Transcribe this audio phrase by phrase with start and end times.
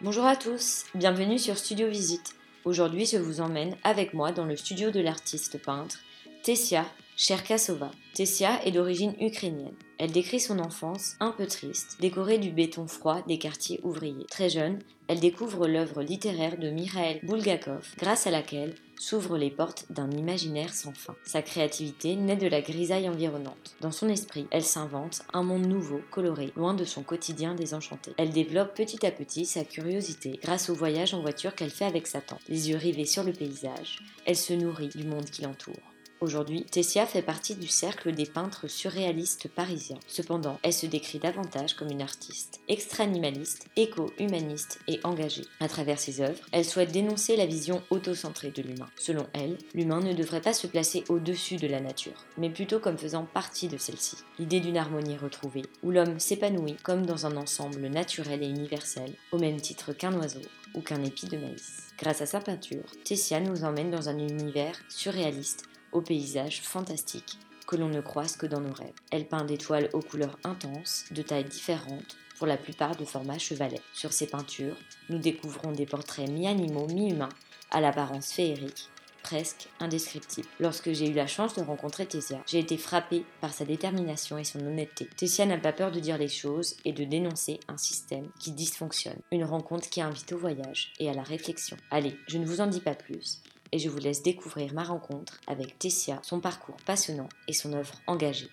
[0.00, 2.36] Bonjour à tous, bienvenue sur Studio Visite.
[2.64, 5.98] Aujourd'hui, je vous emmène avec moi dans le studio de l'artiste peintre
[6.44, 6.84] Tessia
[7.16, 7.90] Cherkasova.
[8.14, 9.74] Tessia est d'origine ukrainienne.
[9.98, 14.26] Elle décrit son enfance un peu triste, décorée du béton froid des quartiers ouvriers.
[14.30, 19.86] Très jeune, elle découvre l'œuvre littéraire de Mikhail Bulgakov, grâce à laquelle s'ouvrent les portes
[19.90, 21.16] d'un imaginaire sans fin.
[21.24, 23.76] Sa créativité naît de la grisaille environnante.
[23.80, 28.12] Dans son esprit, elle s'invente un monde nouveau, coloré, loin de son quotidien désenchanté.
[28.18, 32.06] Elle développe petit à petit sa curiosité grâce au voyage en voiture qu'elle fait avec
[32.06, 32.42] sa tante.
[32.48, 35.74] Les yeux rivés sur le paysage, elle se nourrit du monde qui l'entoure.
[36.20, 40.00] Aujourd'hui, Tessia fait partie du cercle des peintres surréalistes parisiens.
[40.08, 45.44] Cependant, elle se décrit davantage comme une artiste, extra-animaliste, éco-humaniste et engagée.
[45.60, 48.88] À travers ses œuvres, elle souhaite dénoncer la vision autocentrée de l'humain.
[48.96, 52.98] Selon elle, l'humain ne devrait pas se placer au-dessus de la nature, mais plutôt comme
[52.98, 54.16] faisant partie de celle-ci.
[54.40, 59.38] L'idée d'une harmonie retrouvée, où l'homme s'épanouit comme dans un ensemble naturel et universel, au
[59.38, 60.42] même titre qu'un oiseau
[60.74, 61.84] ou qu'un épi de maïs.
[61.96, 67.76] Grâce à sa peinture, Tessia nous emmène dans un univers surréaliste aux paysages fantastiques que
[67.76, 68.94] l'on ne croise que dans nos rêves.
[69.10, 73.38] Elle peint des toiles aux couleurs intenses, de tailles différentes, pour la plupart de format
[73.38, 73.80] chevalet.
[73.92, 74.76] Sur ses peintures,
[75.10, 77.28] nous découvrons des portraits mi-animaux, mi-humains,
[77.70, 78.88] à l'apparence féerique,
[79.22, 80.48] presque indescriptible.
[80.60, 84.44] Lorsque j'ai eu la chance de rencontrer Tessia, j'ai été frappée par sa détermination et
[84.44, 85.06] son honnêteté.
[85.16, 89.20] Tessia n'a pas peur de dire les choses et de dénoncer un système qui dysfonctionne.
[89.30, 91.76] Une rencontre qui invite au voyage et à la réflexion.
[91.90, 95.40] Allez, je ne vous en dis pas plus et je vous laisse découvrir ma rencontre
[95.46, 98.50] avec Tessia, son parcours passionnant et son œuvre engagée.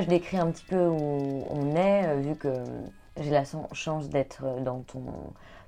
[0.00, 2.52] Je décris un petit peu où on est, euh, vu que
[3.16, 5.04] j'ai la chance d'être dans ton,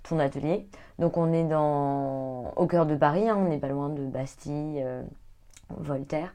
[0.03, 0.67] ton atelier.
[0.99, 4.83] Donc on est dans, au cœur de Paris, hein, on n'est pas loin de Bastille,
[4.83, 5.03] euh,
[5.71, 6.33] Voltaire.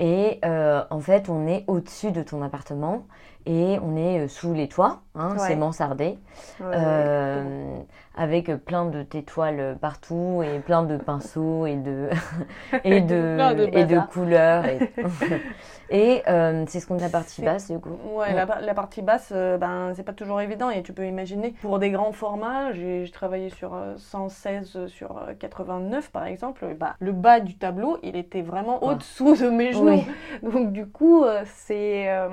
[0.00, 3.06] Et euh, en fait, on est au-dessus de ton appartement
[3.46, 6.18] et on est sous les toits, hein, c'est mansardé,
[6.60, 7.78] Ouais, euh,
[8.16, 12.08] avec plein de tes toiles partout et plein de pinceaux et de
[12.84, 13.38] et de,
[13.76, 14.64] et de couleurs.
[14.66, 14.78] Et,
[15.90, 17.96] et euh, c'est ce qu'on a partie C'est- basse du coup.
[18.14, 21.06] Ouais, la, par- la partie basse, euh, ben, c'est pas toujours évident et tu peux
[21.06, 21.54] imaginer.
[21.62, 26.66] Pour des grands formats, j'ai travaillé sur euh, 116 sur euh, 89 par exemple.
[26.78, 28.92] Bah, le bas du tableau, il était vraiment Ouais.
[28.94, 30.02] au-dessous de mes genoux.
[30.42, 30.50] Oui.
[30.50, 32.28] Donc du coup, euh, c'est, euh,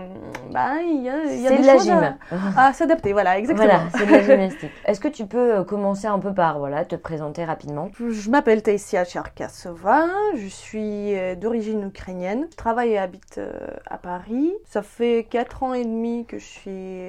[0.51, 1.09] bah, il il y
[1.47, 2.16] a C'est des de la gym.
[2.58, 3.13] à, à s'adapter.
[3.13, 3.68] Voilà, exactement.
[3.68, 4.72] Voilà, c'est de la gymnastique.
[4.85, 7.90] Est-ce que tu peux euh, commencer un peu par voilà, te présenter rapidement?
[8.00, 13.52] Je m'appelle Taïsia Cherkasova, je suis euh, d'origine ukrainienne, je travaille et habite euh,
[13.85, 14.53] à Paris.
[14.66, 17.02] Ça fait 4 ans et demi que je suis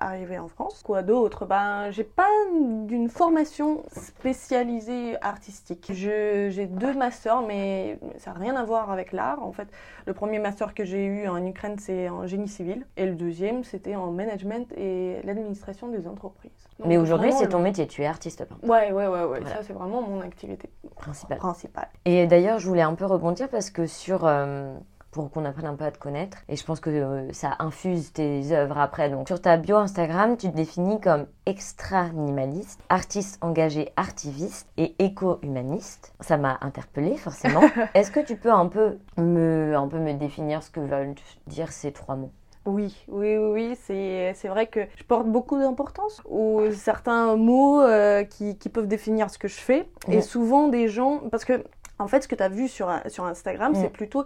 [0.00, 0.82] arrivée en France.
[0.84, 1.46] Quoi d'autre?
[1.46, 2.28] Ben, j'ai pas
[2.86, 5.90] d'une formation spécialisée artistique.
[5.94, 9.42] Je- J'ai deux masters, mais ça n'a rien à voir avec l'art.
[9.42, 9.68] En fait,
[10.06, 13.64] le premier master que j'ai eu en Ukraine, c'est en génie civil, et le deuxième,
[13.64, 16.52] c'était en management et l'administration des entreprises.
[16.78, 19.40] Donc, Mais aujourd'hui, c'est ton métier, tu es artiste peintre Ouais, ouais, ouais, ouais.
[19.40, 19.56] Voilà.
[19.56, 21.38] Ça, c'est vraiment mon activité principal.
[21.38, 21.88] principale.
[22.04, 24.24] Et d'ailleurs, je voulais un peu rebondir parce que sur.
[24.26, 24.74] euh,
[25.10, 28.12] pour qu'on apprenne un peu à te connaître, et je pense que euh, ça infuse
[28.12, 29.10] tes œuvres après.
[29.10, 36.12] Donc, sur ta bio Instagram, tu te définis comme extra-animaliste, artiste engagé, artiviste et éco-humaniste.
[36.18, 37.60] Ça m'a interpellée forcément.
[37.94, 41.14] Est-ce que tu peux un peu me, un peu me définir ce que veulent
[41.46, 42.32] dire ces trois mots?
[42.66, 47.82] Oui, oui, oui, oui, c'est, c'est vrai que je porte beaucoup d'importance aux certains mots
[47.82, 49.86] euh, qui, qui peuvent définir ce que je fais.
[50.08, 51.62] Et souvent des gens, parce que
[51.98, 53.76] En fait, ce que tu as vu sur, sur Instagram, Mm.
[53.76, 54.24] c'est plutôt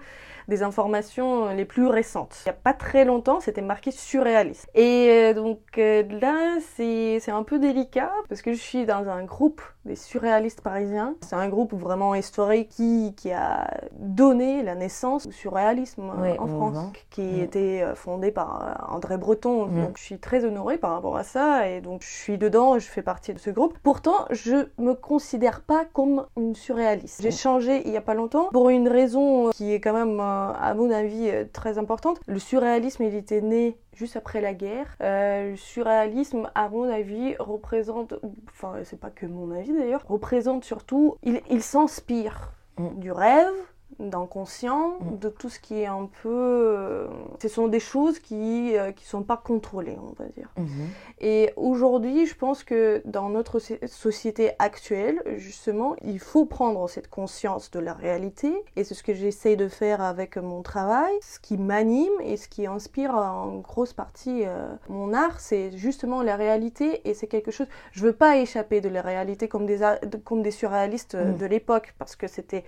[0.49, 2.35] des informations les plus récentes.
[2.47, 4.69] Il n'y a pas très longtemps, c'était marqué surréaliste.
[4.75, 9.25] Et euh, donc euh, là, c'est un peu délicat parce que je suis dans un
[9.25, 11.15] groupe des surréalistes parisiens.
[11.23, 16.47] C'est un groupe vraiment historique qui, qui a donné la naissance au surréalisme euh, en
[16.47, 16.79] France,
[17.11, 17.41] qui Mm.
[17.43, 19.67] était euh, fondé par euh, André Breton.
[19.67, 19.85] Mm.
[19.85, 22.87] Donc je suis très honorée par rapport à ça et donc je suis dedans, je
[22.87, 23.77] fais partie de ce groupe.
[23.83, 27.21] Pourtant, je me considère pas comme une surréaliste.
[27.23, 27.31] J'ai
[27.61, 30.75] changé il y a pas longtemps pour une raison qui est quand même, euh, à
[30.75, 32.21] mon avis, euh, très importante.
[32.27, 34.97] Le surréalisme, il était né juste après la guerre.
[35.03, 38.15] Euh, le surréalisme, à mon avis, représente,
[38.51, 43.01] enfin c'est pas que mon avis d'ailleurs, représente surtout, il, il s'inspire Mm.
[43.01, 43.53] du rêve,
[43.99, 45.19] d'inconscient, Mm.
[45.19, 46.29] de tout ce qui est un peu...
[46.29, 47.07] euh,
[47.41, 50.49] ce sont des choses qui euh, qui sont pas contrôlées, on va dire.
[50.57, 50.89] Mhm.
[51.21, 57.09] Et aujourd'hui, je pense que dans notre so- société actuelle, justement, il faut prendre cette
[57.11, 58.53] conscience de la réalité.
[58.77, 61.13] Et c'est ce que j'essaie de faire avec mon travail.
[61.23, 66.23] Ce qui m'anime et ce qui inspire en grosse partie euh, mon art, c'est justement
[66.23, 67.01] la réalité.
[67.09, 67.67] Et c'est quelque chose...
[67.93, 69.79] Je veux pas échapper de la réalité comme des,
[70.25, 71.37] comme des surréalistes euh, Mm.
[71.37, 72.65] de l'époque, parce que c'était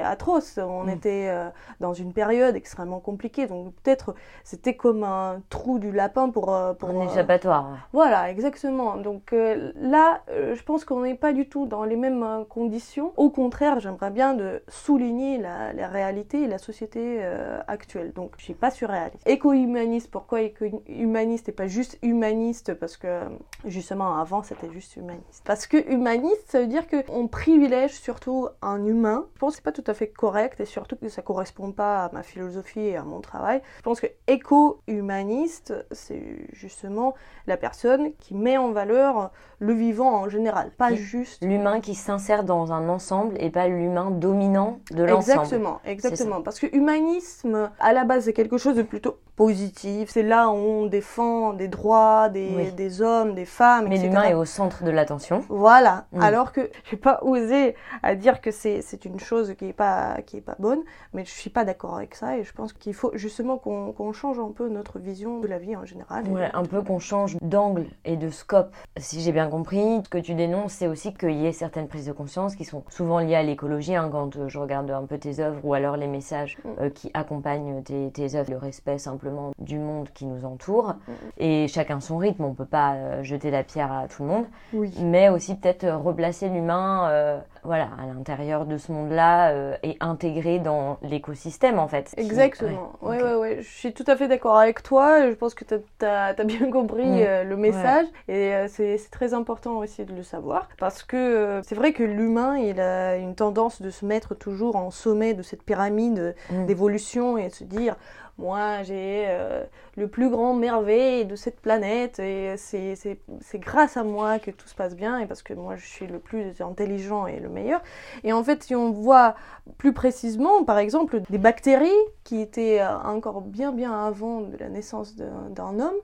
[0.00, 0.58] atroce.
[0.58, 0.88] On Mm.
[0.90, 1.48] était euh,
[1.80, 3.46] dans une période extrêmement compliquée.
[3.46, 4.14] Donc peut-être
[4.44, 6.54] c'était comme un trou du lapin pour...
[6.54, 7.64] euh, pour Un euh, échappatoire.
[7.70, 7.76] ouais.
[7.92, 8.96] voilà, exactement.
[8.96, 13.12] Donc euh, là, je pense qu'on n'est pas du tout dans les mêmes conditions.
[13.16, 17.22] Au contraire, j'aimerais bien de souligner la, la réalité et la société
[17.66, 18.12] actuelle.
[18.12, 19.26] Donc, je suis pas surréaliste.
[19.26, 22.74] Éco-humaniste, pourquoi éco-humaniste et pas juste humaniste?
[22.74, 23.20] Parce que
[23.64, 25.42] justement, avant, c'était juste humaniste.
[25.44, 29.26] Parce que humaniste, ça veut dire qu'on privilège surtout un humain.
[29.34, 32.04] Je pense que c'est pas tout à fait correct et surtout que ça correspond pas
[32.04, 33.60] à ma philosophie et à mon travail.
[33.78, 37.14] Je pense que éco-humaniste, c'est justement
[37.46, 41.44] la personne qui met en valeur le vivant en général, pas Qui- juste.
[41.44, 45.40] L'humain qui s'insère dans un ensemble et pas l'humain dominant de l'ensemble.
[45.42, 46.42] Exactement, exactement.
[46.42, 50.10] Parce que humanisme, à la base, c'est quelque chose de plutôt positif.
[50.10, 52.72] C'est là où on défend des droits des, Oui.
[52.72, 55.42] des hommes, des femmes, Mais l'humain est au centre de l'attention.
[55.48, 56.06] Voilà.
[56.12, 56.20] Mm.
[56.22, 60.18] Alors que je vais pas oser à dire que c'est une chose qui est pas
[60.26, 60.80] qui est pas bonne,
[61.12, 64.12] mais je suis pas d'accord avec ça et je pense qu'il faut justement qu'on qu'on
[64.12, 66.26] change un peu notre vision de la vie en général.
[66.28, 68.72] Ouais, un peu qu'on change d'angle et de scope.
[68.98, 72.06] Si j'ai bien compris, ce que tu dénonces, c'est aussi qu'il y ait certaines prises
[72.06, 75.40] de conscience qui sont souvent liées à l'écologie, hein, quand je regarde un peu tes
[75.40, 76.68] œuvres, ou alors les messages Mm.
[76.80, 80.88] euh, qui accompagnent tes, tes œuvres, le respect simplement du monde qui nous entoure.
[80.88, 81.12] Mm.
[81.38, 84.44] Et chacun son rythme, on peut pas euh, jeter la pierre à tout le monde,
[84.72, 84.92] Oui.
[85.02, 89.96] mais aussi peut-être euh, replacer l'humain euh, voilà, à l'intérieur de ce monde-là euh, et
[90.00, 92.12] intégrer dans l'écosystème en fait.
[92.16, 92.92] Exactement.
[93.02, 93.56] ouais, Ouais, ouais, ouais.
[93.62, 95.28] Je suis tout à fait d'accord avec toi.
[95.28, 97.18] Je pense que tu as, bien compris Mm.
[97.26, 98.06] euh, le message.
[98.28, 100.68] Et c'est très important aussi de le savoir.
[100.78, 104.90] Parce que c'est vrai que l'humain, il a une tendance de se mettre toujours en
[104.90, 106.66] sommet de cette pyramide Mm.
[106.66, 107.96] d'évolution et de se dire
[108.38, 109.64] moi j'ai euh,
[109.96, 113.18] le plus grand merveille de cette planète et c'est
[113.54, 116.18] grâce à moi que tout se passe bien et parce que moi je suis le
[116.18, 117.82] plus intelligent et le meilleur.
[118.24, 119.34] Et en fait, si on voit
[119.78, 121.90] plus précisément, par exemple, des bactéries
[122.24, 125.94] qui étaient encore bien bien avant de la naissance d'un homme,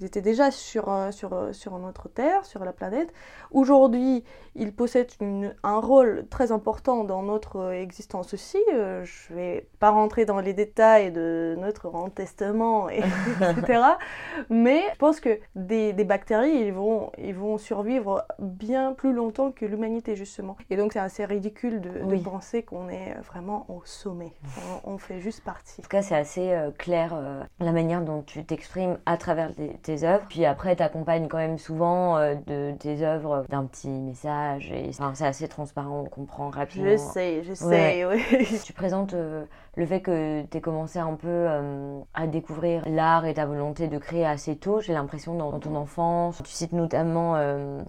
[0.00, 3.12] ils étaient déjà sur, euh, sur, euh, sur notre Terre, sur la planète.
[3.50, 8.58] Aujourd'hui, ils possèdent une- un rôle très important dans notre euh, existence aussi.
[8.72, 12.98] Euh, je vais pas rentrer dans les détails de notre Grand Testament, et,
[13.40, 13.82] etc.
[14.50, 19.52] Mais je pense que des, des bactéries, ils vont, ils vont survivre bien plus longtemps
[19.52, 20.56] que l'humanité, justement.
[20.70, 24.32] Et donc, c'est assez ridicule de, penser qu'on est vraiment au sommet.
[24.84, 25.80] On, on fait juste partie.
[25.80, 29.54] En tout cas, c'est assez euh, clair euh, la manière dont tu t'exprimes à travers
[29.54, 30.24] tes, tes œuvres.
[30.28, 34.72] Puis après, tu accompagnes quand même souvent euh, de tes œuvres d'un petit message.
[34.72, 36.90] Et enfin, c'est assez transparent, on comprend rapidement.
[36.90, 38.22] Je sais, je sais, oui.
[38.64, 39.44] Tu présentes euh,
[39.76, 43.98] le fait que tu commencé un peu euh, à découvrir l'art et ta volonté de
[43.98, 46.42] créer assez tôt, j'ai l'impression, dans, dans ton enfance.
[46.44, 47.36] Tu cites notamment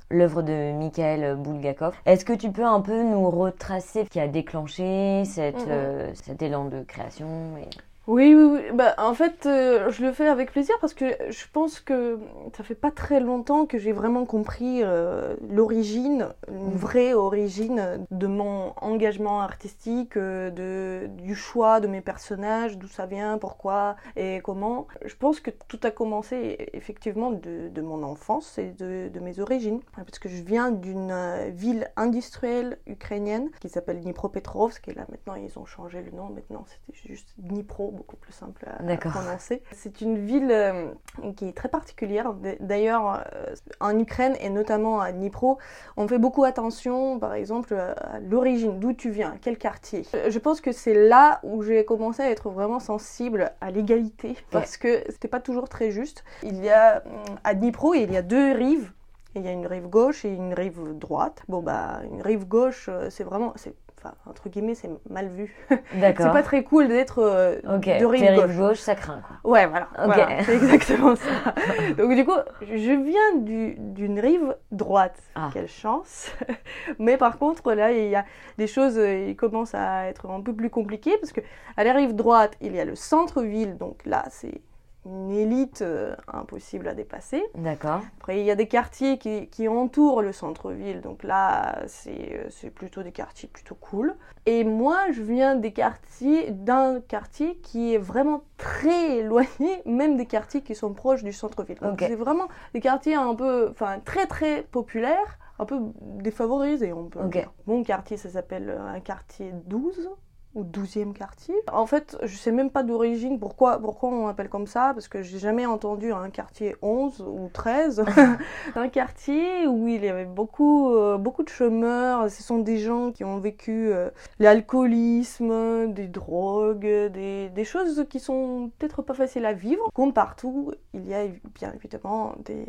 [0.10, 1.96] l'œuvre de Mikhail Bulgakov.
[2.06, 5.68] Est-ce que tu peux un peu nous retracer ce qui a déclenché cette,
[6.14, 7.70] cet élan de création et...
[8.08, 8.62] Oui, oui, oui.
[8.74, 12.18] Bah, en fait, euh, je le fais avec plaisir parce que je pense que
[12.56, 18.28] ça fait pas très longtemps que j'ai vraiment compris euh, l'origine, une vraie origine de
[18.28, 24.40] mon engagement artistique, euh, de, du choix de mes personnages, d'où ça vient, pourquoi et
[24.42, 24.88] comment.
[25.04, 29.42] Je pense que tout a commencé effectivement de, de mon enfance et de, de mes
[29.42, 29.82] origines.
[29.98, 31.14] Parce que je viens d'une
[31.50, 36.64] ville industrielle ukrainienne qui s'appelle Dnipropetrovsk et là maintenant ils ont changé le nom, maintenant
[36.68, 39.62] c'était juste Dnipro beaucoup plus simple à, à prononcer.
[39.74, 40.92] C'est une ville euh,
[41.36, 42.34] qui est très particulière.
[42.60, 45.58] D'ailleurs, euh, en Ukraine et notamment à Dnipro,
[45.98, 50.06] on fait beaucoup attention, par exemple, à l'origine, d'où tu viens, quel quartier.
[50.14, 54.36] Euh, Je pense que c'est là où j'ai commencé à être vraiment sensible à l'égalité,
[54.52, 56.24] parce que c'était pas toujours très juste.
[56.44, 58.92] Il y a hum, à Dnipro, il y a deux rives.
[59.36, 61.44] Il y a une rive gauche et une rive droite.
[61.48, 65.56] Bon bah, une rive gauche, euh, c'est vraiment, c'est, enfin entre guillemets, c'est mal vu.
[65.70, 66.32] C'est D'accord.
[66.32, 68.56] pas très cool d'être euh, de rive gauche.
[68.56, 69.22] gauche, ça craint.
[69.28, 69.52] Quoi.
[69.52, 69.88] Ouais, voilà.
[70.46, 71.54] C'est exactement ça.
[71.98, 75.18] Donc du coup, je viens du- d'une rive droite.
[75.36, 75.50] Ah.
[75.54, 76.32] Quelle chance.
[77.00, 78.26] Mais par contre, là, il y a
[78.58, 81.42] des choses, euh, il commence à être un peu plus compliqué parce que
[81.76, 83.78] à la rive droite, il y a le centre-ville.
[83.78, 84.62] Donc là, c'est
[85.08, 87.44] une élite euh, impossible à dépasser.
[87.56, 88.02] D'accord.
[88.18, 92.48] Après, il y a des quartiers qui, qui entourent le centre-ville, donc là, c'est euh,
[92.50, 94.16] c'est plutôt des quartiers plutôt cool.
[94.46, 100.26] Et moi, je viens des quartiers, d'un quartier qui est vraiment très éloigné, même des
[100.26, 101.78] quartiers qui sont proches du centre-ville.
[101.82, 107.06] Donc c'est vraiment des quartiers un peu, enfin, très très populaires, un peu défavorisés, on
[107.06, 107.52] peut dire.
[107.66, 110.10] Mon quartier, ça s'appelle euh, un quartier 12
[110.58, 111.56] ou 12e quartier.
[111.72, 115.22] En fait, je sais même pas d'origine pourquoi, pourquoi on appelle comme ça, parce que
[115.22, 118.04] j'ai jamais entendu un quartier 11 ou 13.
[118.76, 122.30] un quartier où il y avait beaucoup, euh, beaucoup de chômeurs.
[122.32, 124.10] Ce sont des gens qui ont vécu euh,
[124.40, 129.90] l'alcoolisme, des drogues, des, des choses qui sont peut-être pas faciles à vivre.
[129.94, 132.68] Comme partout, il y a bien évidemment des,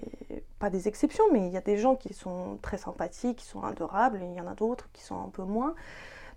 [0.58, 3.62] pas des exceptions, mais il y a des gens qui sont très sympathiques, qui sont
[3.62, 5.74] adorables, et il y en a d'autres qui sont un peu moins.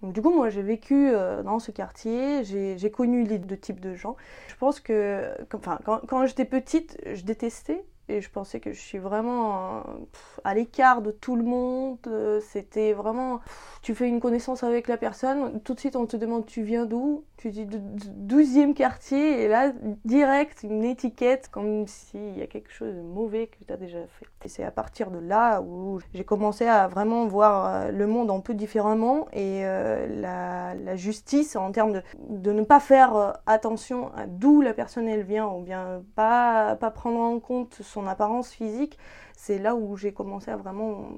[0.03, 3.93] Du coup, moi, j'ai vécu euh, dans ce quartier, j'ai connu les deux types de
[3.93, 4.15] gens.
[4.47, 8.97] Je pense que, enfin, quand j'étais petite, je détestais et je pensais que je suis
[8.97, 9.83] vraiment
[10.43, 11.97] à l'écart de tout le monde.
[12.07, 13.39] Euh, C'était vraiment,
[13.81, 16.85] tu fais une connaissance avec la personne, tout de suite on te demande tu viens
[16.85, 19.71] d'où, tu dis 12e quartier et là
[20.05, 23.99] direct une étiquette comme s'il y a quelque chose de mauvais que tu as déjà
[24.07, 24.25] fait.
[24.43, 28.29] Et c'est à partir de là où j'ai commencé à vraiment voir euh, le monde
[28.31, 34.11] un peu différemment et euh, la, justice en termes de, de ne pas faire attention
[34.15, 38.51] à d'où la personne elle vient ou bien pas, pas prendre en compte son apparence
[38.51, 38.97] physique,
[39.35, 41.09] c'est là où j'ai commencé à vraiment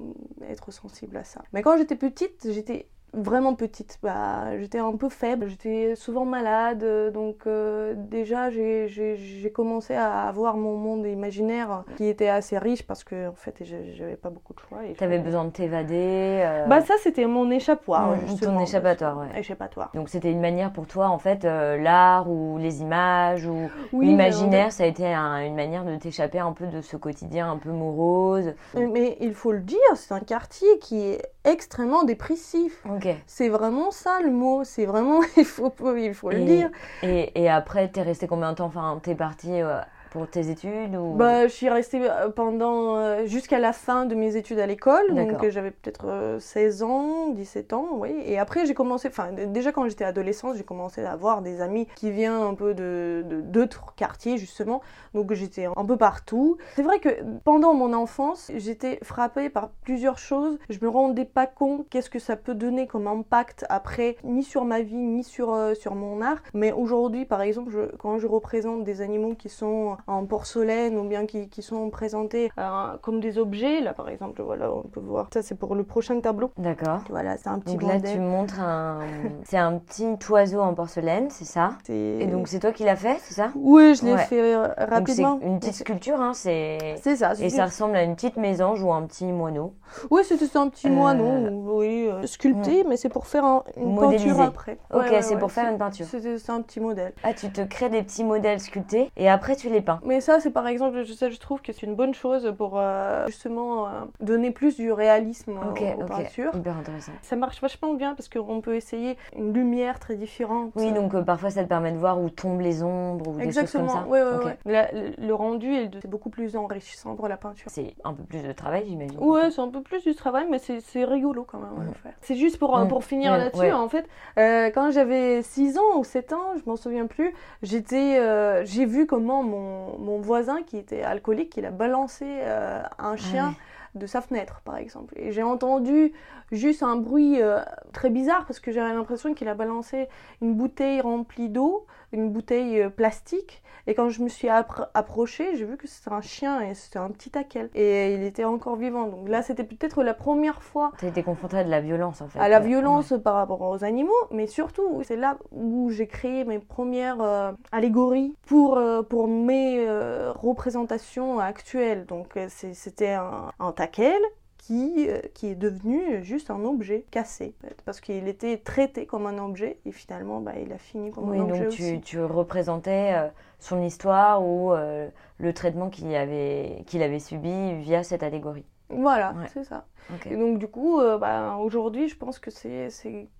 [0.42, 1.42] être sensible à ça.
[1.52, 3.98] Mais quand j'étais petite, j'étais vraiment petite.
[4.02, 10.22] Bah, j'étais un peu faible, j'étais souvent malade, euh, donc euh, déjà j'ai- commencé à
[10.28, 14.52] avoir mon monde imaginaire qui était assez riche parce que en fait j'avais pas beaucoup
[14.54, 14.78] de choix.
[14.98, 16.40] T'avais besoin de t'évader.
[16.44, 18.16] euh, Bah ça c'était mon échappatoire.
[18.16, 19.38] Mmh, ton échappatoire, ouais.
[19.38, 19.90] Échappatoire.
[19.94, 24.06] Donc c'était une manière pour toi, en fait, euh, l'art ou les images ou Oui,
[24.06, 27.58] l'imaginaire, ça a été un- une manière de t'échapper un peu de ce quotidien un
[27.58, 28.54] peu morose.
[28.74, 32.82] mais- Mais il faut le dire, c'est un quartier qui est extrêmement dépressif.
[32.90, 33.08] Ok.
[33.26, 36.70] C'est vraiment ça le mot, c'est vraiment, il faut, il faut le Et- dire.
[37.02, 38.66] Et, et après, t'es resté combien de temps?
[38.66, 39.80] Enfin, t'es parti euh,
[40.14, 41.12] pour tes études ou...
[41.14, 45.02] Bah, je suis restée euh, pendant euh, jusqu'à la fin de mes études à l'école,
[45.32, 48.14] donc euh, j'avais peut-être euh, 16 ans, 17 ans, oui.
[48.24, 51.88] Et après, j'ai commencé, enfin, déjà quand j'étais adolescente, j'ai commencé à avoir des amis
[51.96, 54.80] qui viennent un peu de de- d'autres quartiers, justement.
[55.14, 56.58] Donc j'étais un peu partout.
[56.76, 57.08] C'est vrai que
[57.44, 60.58] pendant mon enfance, j'étais frappée par plusieurs choses.
[60.70, 64.64] Je me rendais pas compte qu'est-ce que ça peut donner comme impact après, ni sur
[64.64, 66.38] ma vie, ni sur, euh, sur mon art.
[66.54, 71.04] Mais aujourd'hui, par exemple, je- quand je représente des animaux qui sont en porcelaine ou
[71.08, 75.00] bien qui, qui sont présentés euh, comme des objets, là par exemple, voilà, on peut
[75.00, 75.28] voir.
[75.32, 76.50] Ça, c'est pour le prochain tableau.
[76.58, 77.00] D'accord.
[77.10, 79.00] Voilà, c'est un petit Donc là, tu montres un...
[79.44, 81.72] c'est un petit oiseau en porcelaine, c'est ça?
[81.88, 83.50] Et donc c'est toi qui l'as fait, c'est ça?
[83.54, 84.18] Oui, je l'ai Ouais.
[84.24, 84.84] fait euh, Donc c'est
[85.24, 85.38] rapidement.
[85.42, 86.96] une petite sculpture, hein, c'est...
[87.02, 87.32] C'est ça.
[87.40, 89.74] Et ça ressemble à une petite mésange ou un petit moineau.
[90.10, 93.98] Oui, c'était un petit Euh, moineau, oui, euh, sculpté, mais c'est pour faire un- une
[93.98, 94.78] peinture après.
[94.92, 96.06] Ok, c'est pour faire une peinture.
[96.06, 97.12] C'est un petit modèle.
[97.22, 99.93] Ah, tu te crées des petits modèles sculptés et après tu les peins.
[100.04, 102.78] Mais ça, c'est par exemple, je, ça, je trouve que c'est une bonne chose pour
[102.78, 106.54] euh, justement euh, donner plus du réalisme euh, Ok, aux peintures.
[106.54, 107.12] Hyper intéressant.
[107.22, 110.72] Ça marche vachement bien parce qu'on peut essayer une lumière très différente.
[110.76, 113.44] Oui, donc euh, parfois ça te permet de voir où tombent les ombres ou des
[113.44, 114.38] choses Exactement, comme ça.
[114.44, 114.58] ouais.
[114.64, 117.70] La- le, rendu est beaucoup plus enrichissant pour la peinture.
[117.70, 119.18] C'est un peu plus de travail, j'imagine.
[119.20, 121.94] Ouais, c'est un peu plus du travail, mais c'est rigolo quand même à Mm.
[122.02, 122.12] faire.
[122.20, 122.88] C'est juste pour, Mm.
[122.88, 123.72] pour finir Ouais, là-dessus, ouais.
[123.72, 128.86] en fait, quand j'avais 6 ans ou 7 ans, je m'en souviens plus, j'étais, j'ai
[128.86, 133.54] vu comment mon, mon voisin qui était alcoolique, il a balancé euh, un chien
[133.94, 135.14] de sa fenêtre, par exemple.
[135.16, 136.12] Et j'ai entendu
[136.54, 137.60] juste un bruit euh,
[137.92, 140.08] très bizarre parce que j'avais l'impression qu'il a balancé
[140.40, 143.62] une bouteille remplie d'eau, une bouteille euh, plastique.
[143.86, 147.10] Et quand je me suis approchée, j'ai vu que c'était un chien et c'était un
[147.10, 147.68] petit taquel.
[147.74, 149.08] Et il était encore vivant.
[149.08, 150.92] Donc là, c'était peut-être la première fois.
[150.98, 152.38] Tu as été confrontée à de la violence, en fait.
[152.38, 154.12] À la violence par rapport aux animaux.
[154.30, 158.80] Mais surtout, c'est là où j'ai créé mes premières euh, allégories pour,
[159.10, 159.86] pour mes
[160.34, 162.06] représentations actuelles.
[162.06, 164.22] Donc c'était un, un taquel
[164.66, 167.54] qui, euh, qui est devenu juste un objet cassé.
[167.84, 171.40] Parce qu'il était traité comme un objet et finalement bah, il a fini comme un
[171.40, 171.64] objet.
[171.64, 173.28] Donc tu, tu représentais euh,
[173.58, 178.64] son histoire ou euh, le traitement qu'il avait, qu'il avait subi via cette allégorie.
[179.00, 179.84] Voilà, c'est ça.
[180.26, 182.90] Et donc du coup, euh, bah, aujourd'hui, je pense que c'est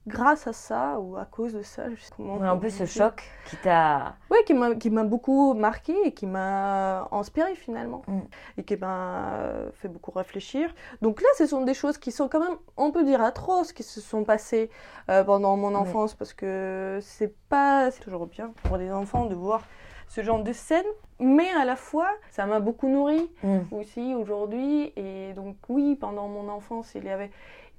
[0.06, 1.90] grâce à ça ou à cause de ça.
[1.90, 4.16] Je sais comment un peu ce choc qui t'a...
[4.30, 8.02] Oui, qui m'a beaucoup marqué et qui m'a inspiré finalement.
[8.06, 8.20] Mm.
[8.58, 9.32] Et qui m'a
[9.74, 10.74] fait beaucoup réfléchir.
[11.02, 13.82] Donc là, ce sont des choses qui sont quand même, on peut dire, atroces, qui
[13.82, 14.70] se sont passées
[15.10, 16.14] euh, pendant mon enfance.
[16.14, 17.90] Parce que c'est pas...
[17.90, 19.62] C'est toujours bien pour des enfants de voir
[20.14, 20.86] ce genre de scène,
[21.18, 23.58] mais à la fois, ça m'a beaucoup nourri mm.
[23.72, 24.92] aussi aujourd'hui.
[24.94, 27.32] Et donc oui, pendant mon enfance, il y avait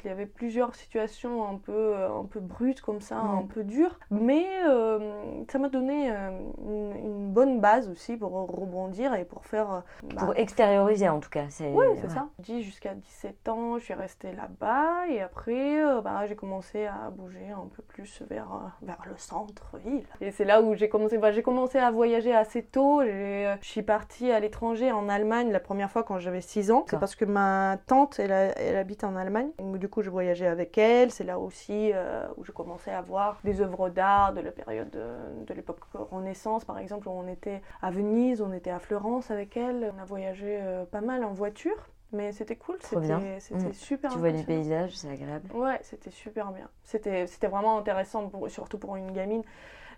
[0.06, 3.64] il y avait plusieurs situations un peu, euh, un peu brutes comme ça, un peu
[3.64, 4.00] dures.
[4.12, 6.30] Mais euh, ça m'a donné euh,
[6.64, 9.84] une, bonne base aussi pour rebondir et pour faire...
[10.02, 11.48] pour bah, extérioriser en tout cas.
[11.60, 12.30] Oui, c'est ça.
[12.40, 17.68] Jusqu'à 17 ans, je suis restée là-bas et après, bah, j'ai commencé à bouger un
[17.76, 20.06] peu plus vers, vers le centre-ville.
[20.22, 23.02] Et c'est là où j'ai commencé, bah, j'ai commencé à voyager assez tôt.
[23.04, 26.86] Je suis partie à l'étranger, en Allemagne, la première fois quand j'avais 6 ans.
[26.90, 29.50] C'est parce que ma tante, elle, elle habite en Allemagne.
[29.60, 31.12] du coup, je voyageais avec elle.
[31.12, 34.90] C'est là aussi euh, où je commençais à voir des œuvres d'art de la période
[34.90, 39.58] de, l'époque Renaissance, par exemple, où on était à Venise, on était à Florence avec
[39.58, 39.94] elle.
[39.98, 41.90] On a voyagé euh, pas mal en voiture.
[42.12, 43.74] Mais c'était cool, c'était c'était mm.
[43.74, 45.52] super Tu vois les paysages, c'est agréable.
[45.54, 46.70] Ouais, c'était super bien.
[46.84, 49.44] C'était vraiment intéressant, pour, surtout pour une gamine.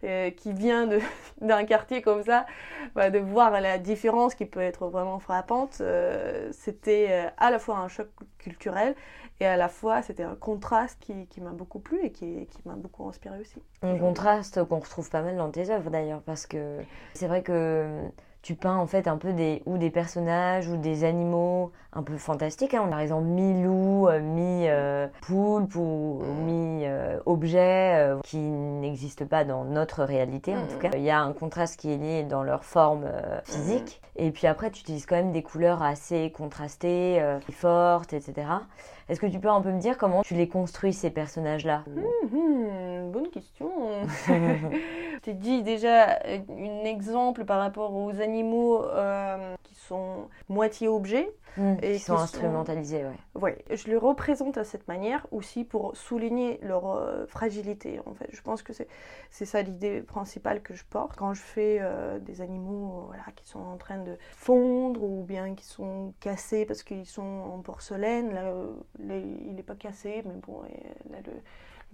[0.04, 0.88] Euh, qui vient
[1.42, 2.46] d'un quartier comme ça,
[2.94, 5.82] bah, de voir la différence qui peut être vraiment frappante,
[6.52, 8.96] c'était à la fois un choc culturel
[9.40, 12.60] et à la fois, c'était un contraste qui, qui m'a beaucoup plu et qui, qui
[12.66, 13.62] m'a beaucoup inspiré aussi.
[13.82, 16.80] Un contraste qu'on retrouve pas mal dans tes œuvres d'ailleurs, parce que
[17.14, 18.02] c'est vrai que
[18.48, 22.18] tu peins en fait un peu des ou des personnages ou des animaux un peu
[22.18, 22.74] fantastiques.
[22.74, 22.82] Hein.
[22.84, 30.04] On a par exemple mi-loup, euh, mi-poulpe ou mi-objet euh, qui n'existent pas dans notre
[30.04, 30.92] réalité en tout cas.
[30.94, 34.02] Il y a un contraste qui est lié dans leur forme euh, physique.
[34.16, 38.48] Et puis après, tu utilises quand même des couleurs assez contrastées, fortes, etc.
[39.10, 41.84] Est-ce que tu peux un peu me dire comment tu les construis ces personnages-là?
[42.34, 43.70] Hum, Bonne question.
[44.28, 51.30] je t'ai dit déjà un exemple par rapport aux animaux euh, qui sont moitié objets.
[51.58, 53.52] Mmh, et qui sont instrumentalisés, oui.
[53.72, 58.30] je les représente à cette manière aussi pour souligner leur euh, fragilité, en fait.
[58.32, 61.18] Je pense que c'est ça l'idée principale que je porte.
[61.18, 65.56] Quand je fais euh, des animaux voilà, qui sont en train de fondre ou bien
[65.56, 68.54] qui sont cassés parce qu'ils sont en porcelaine, là,
[69.00, 70.62] il n'est pas cassé, mais bon,
[71.10, 71.34] là, le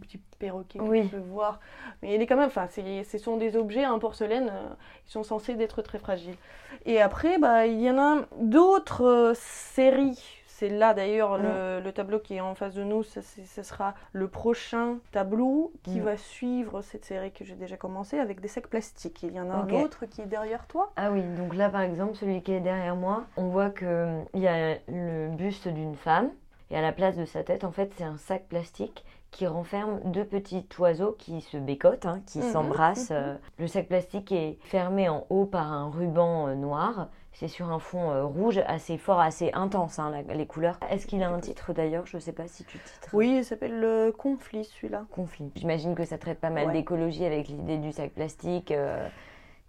[0.01, 1.07] petit perroquet oui.
[1.07, 1.59] peut voir.
[2.01, 4.73] Mais il est quand même, enfin, ce sont des objets en porcelaine, euh,
[5.07, 6.37] ils sont censés d'être très fragiles.
[6.85, 10.21] Et après, bah, il y en a d'autres euh, séries.
[10.47, 11.93] C'est là d'ailleurs le, mm.
[11.93, 16.03] tableau qui est en face de nous, ce sera le prochain tableau qui mm.
[16.03, 19.23] va suivre cette série que j'ai déjà commencé avec des sacs plastiques.
[19.23, 20.93] Il y en a un autre qui est derrière toi.
[20.95, 24.47] Ah oui, donc là par exemple, celui qui est derrière moi, on voit qu'il y
[24.47, 26.29] a le buste d'une femme
[26.73, 29.99] et à la place de sa tête, en fait, c'est un sac plastique qui renferme
[30.05, 33.09] deux petits oiseaux qui se bécotent, hein, qui mhm, s'embrassent.
[33.09, 33.17] Mhm.
[33.17, 33.35] Euh.
[33.57, 37.09] Le sac plastique est fermé en haut par un ruban euh, noir.
[37.33, 40.77] C'est sur un fond euh, rouge assez fort, assez intense, hein, les couleurs.
[40.91, 42.05] Est-ce qu'il a un titre d'ailleurs?
[42.05, 43.09] Je ne sais pas si tu titres.
[43.11, 45.05] Oui, il s'appelle le Conflit celui-là.
[45.11, 45.51] Conflit.
[45.55, 48.71] J'imagine que ça traite pas mal d'écologie avec l'idée du sac plastique.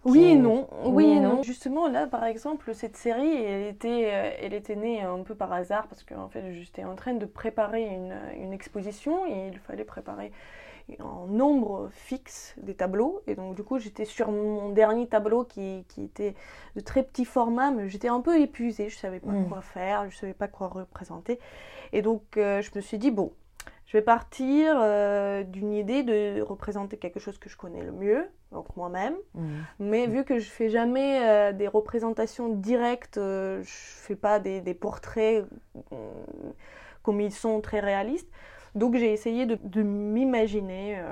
[0.05, 0.67] Oui et non.
[0.83, 1.41] Oui, et non.
[1.41, 5.51] Justement, là, par exemple, cette série, elle était, euh, elle était née un peu par
[5.51, 9.83] hasard parce qu'en fait, j'étais en train de préparer une, une, exposition et il fallait
[9.83, 10.31] préparer
[10.99, 13.21] en nombre fixe des tableaux.
[13.25, 16.35] Et donc, du coup, j'étais sur mon dernier tableau qui, qui, était
[16.75, 18.89] de très petit format, mais j'étais un peu épuisée.
[18.89, 19.49] Je savais pas mm.
[19.49, 21.39] quoi faire, je savais pas quoi représenter.
[21.93, 23.33] Et donc, euh, je me suis dit, bon,
[23.95, 28.27] je vais partir euh, d'une idée de représenter quelque chose que je connais le mieux,
[28.51, 29.15] donc moi-même.
[29.35, 29.49] Mmh.
[29.79, 34.73] Mais vu que je fais jamais euh, des représentations directes, euh, je fais pas des,
[34.73, 35.45] portraits
[37.03, 38.29] comme ils sont très réalistes,
[38.75, 41.03] Donc j'ai essayé de, de m'imaginer euh,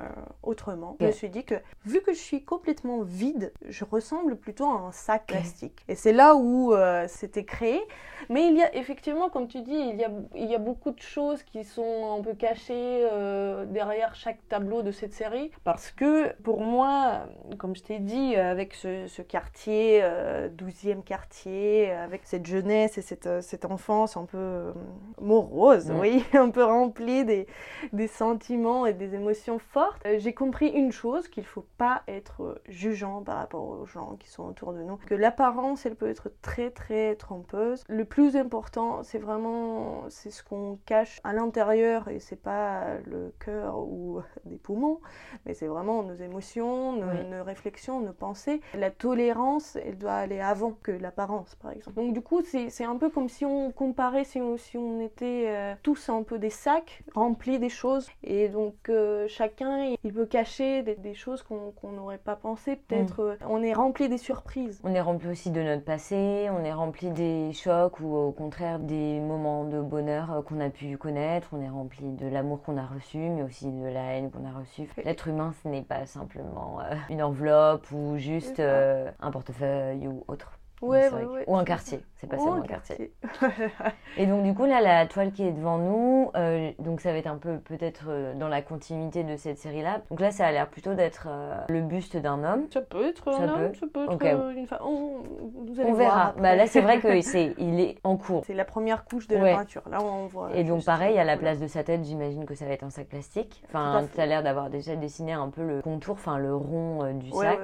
[0.43, 0.97] autrement.
[0.99, 4.73] Je me suis dit que vu que je suis complètement vide, je ressemble plutôt à
[4.87, 5.83] un sac plastique.
[5.87, 7.81] Et c'est là où euh, c'était créé.
[8.29, 10.91] Mais il y a effectivement, comme tu dis, il y a, il y a beaucoup
[10.91, 12.73] de choses qui sont un peu cachées
[13.11, 15.51] euh, derrière chaque tableau de cette série.
[15.63, 21.91] Parce que pour moi, comme je t'ai dit, avec ce, ce quartier, euh, 12e quartier,
[21.91, 24.73] avec cette jeunesse et cette, cette enfance un peu
[25.21, 27.47] morose, oui, un peu remplie des,
[27.93, 32.43] des sentiments et des émotions fortes, euh, j'ai compris une chose, qu'il faut pas être
[32.43, 36.09] euh, jugeant par rapport aux gens qui sont autour de nous, que l'apparence, elle peut
[36.09, 37.83] être très très trompeuse.
[37.87, 43.33] Le plus important, c'est vraiment c'est ce qu'on cache à l'intérieur et c'est pas le
[43.39, 44.99] cœur ou des poumons,
[45.45, 47.25] mais c'est vraiment nos émotions, nos, Oui.
[47.29, 48.61] nos réflexions, nos pensées.
[48.73, 51.97] La tolérance, elle doit aller avant que l'apparence, par exemple.
[51.97, 54.99] Donc du coup, c'est c'est un peu comme si on comparait, si on, si on
[54.99, 58.09] était euh, tous un peu des sacs remplis des choses.
[58.23, 62.75] Et donc euh, chacun, il peut cacher des, des choses qu'on n'aurait pas pensé.
[62.75, 64.79] Peut-être euh, on est rempli des surprises.
[64.83, 68.79] On est rempli aussi de notre passé, on est rempli des chocs ou au contraire
[68.79, 72.77] des moments de bonheur euh, qu'on a pu connaître, on est rempli de l'amour qu'on
[72.77, 74.89] a reçu, mais aussi de la haine qu'on a reçue.
[75.03, 80.23] L'être humain, ce n'est pas simplement euh, une enveloppe ou juste euh, un portefeuille ou
[80.27, 80.59] autre.
[80.83, 81.43] Ouais, ouais.
[81.47, 83.11] Ou un quartier, c'est pas seulement un quartier.
[83.21, 83.67] quartier.
[84.17, 87.17] Et donc du coup là la toile qui est devant nous, euh, donc ça va
[87.17, 90.01] être un peu peut-être euh, dans la continuité de cette série là.
[90.09, 92.65] Donc là ça a l'air plutôt d'être euh, le buste d'un homme.
[92.71, 94.79] Ça peut être Ça un homme, ça peut être une femme.
[94.83, 95.23] On,
[95.65, 96.27] vous allez On voir verra.
[96.27, 96.41] après.
[96.41, 98.43] Bah là c'est vrai que c'est il est en cours.
[98.45, 99.83] C'est la première couche de la peinture.
[99.89, 100.49] Là, on voit.
[100.53, 102.89] Et donc pareil, à la place de sa tête, j'imagine que ça va être un
[102.89, 103.63] sac plastique.
[103.69, 107.31] Enfin, tu as l'air d'avoir déjà dessiné un peu le contour, enfin le rond du
[107.31, 107.59] sac.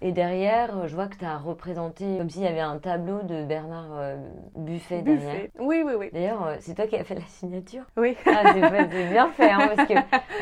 [0.00, 3.44] Et derrière, je vois que tu as représenté comme s'il y avait un tableau de
[3.44, 4.16] Bernard euh,
[4.56, 5.18] Buffet, Buffet.
[5.18, 5.48] derrière.
[5.58, 6.10] Oui, oui, oui.
[6.12, 7.84] D'ailleurs, euh, c'est toi qui as fait la signature?
[7.96, 8.16] Oui.
[8.26, 8.60] Ah, c'est
[8.90, 9.94] c'est bien fait, hein, parce que,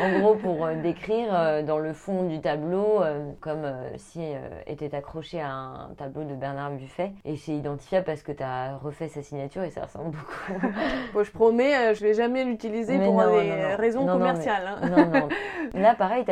[0.02, 3.00] en gros, pour euh, décrire dans le fond du tableau,
[3.40, 3.66] comme
[3.96, 4.22] si
[4.66, 8.76] était accroché à un tableau de Bernard Buffet, et c'est identifiable parce que tu as
[8.76, 10.68] refait sa signature et ça ressemble beaucoup.
[11.14, 13.76] Bon, je promets, je vais jamais l'utiliser Mais pour non, des non, non.
[13.76, 14.66] raisons Non, non, mais- commerciales.
[14.66, 14.88] hein.
[14.88, 15.28] non, non.
[15.74, 16.30] Là, pareil, tu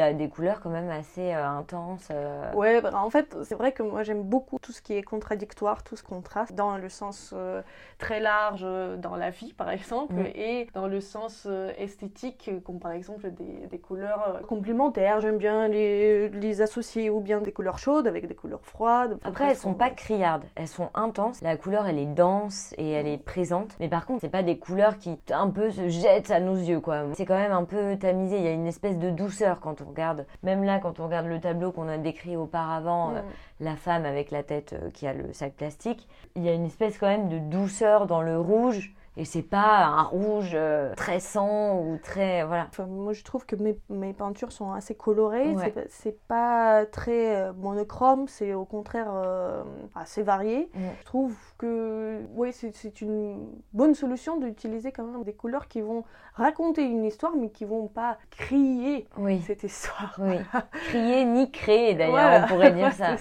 [0.00, 2.08] as des, couleurs quand même assez intenses.
[2.54, 5.82] Ouais, bah, en fait, c'est vrai que moi j'aime beaucoup tout ce qui est contradictoire,
[5.84, 7.62] tout ce contraste, dans le sens euh,
[7.98, 10.26] très large euh, dans la vie par exemple, Mm.
[10.34, 15.20] et dans le sens euh, esthétique, comme par exemple des, des couleurs complémentaires.
[15.20, 19.18] J'aime bien les, les associer ou bien des couleurs chaudes avec des couleurs froides.
[19.24, 21.40] Après, elles sont pas criardes, elles sont intenses.
[21.42, 23.76] La couleur, elle est dense et elle est présente.
[23.80, 26.80] Mais par contre, c'est pas des couleurs qui un peu se jettent à nos yeux,
[26.80, 27.04] quoi.
[27.14, 28.38] C'est quand même un peu tamisé.
[28.38, 30.26] Il y a une espèce de douceur quand on regarde.
[30.42, 33.16] Même là, quand on regarde le tableau qu'on a décrit auparavant, Mm.
[33.16, 33.20] euh,
[33.60, 36.64] la femme avec la tête euh, qui a le sac plastique, il y a une
[36.64, 38.94] espèce quand même de douceur dans le rouge.
[39.16, 42.42] Et c'est pas un rouge euh, très sang ou très.
[42.42, 42.66] Voilà.
[42.70, 45.50] Enfin, moi, je trouve que mes, mes peintures sont assez colorées.
[45.52, 45.72] Ouais.
[45.88, 49.62] C'est pas- très euh, monochrome, c'est au contraire euh,
[49.94, 50.68] assez varié.
[50.74, 50.80] Mm.
[50.98, 56.02] Je trouve que ouais, c'est une bonne solution d'utiliser quand même des couleurs qui vont
[56.34, 59.40] raconter une histoire, mais qui vont pas crier Oui.
[59.46, 60.16] cette histoire.
[60.18, 60.38] Oui.
[60.88, 62.44] Crier ni créer, d'ailleurs, Voilà.
[62.46, 63.14] on pourrait dire ça.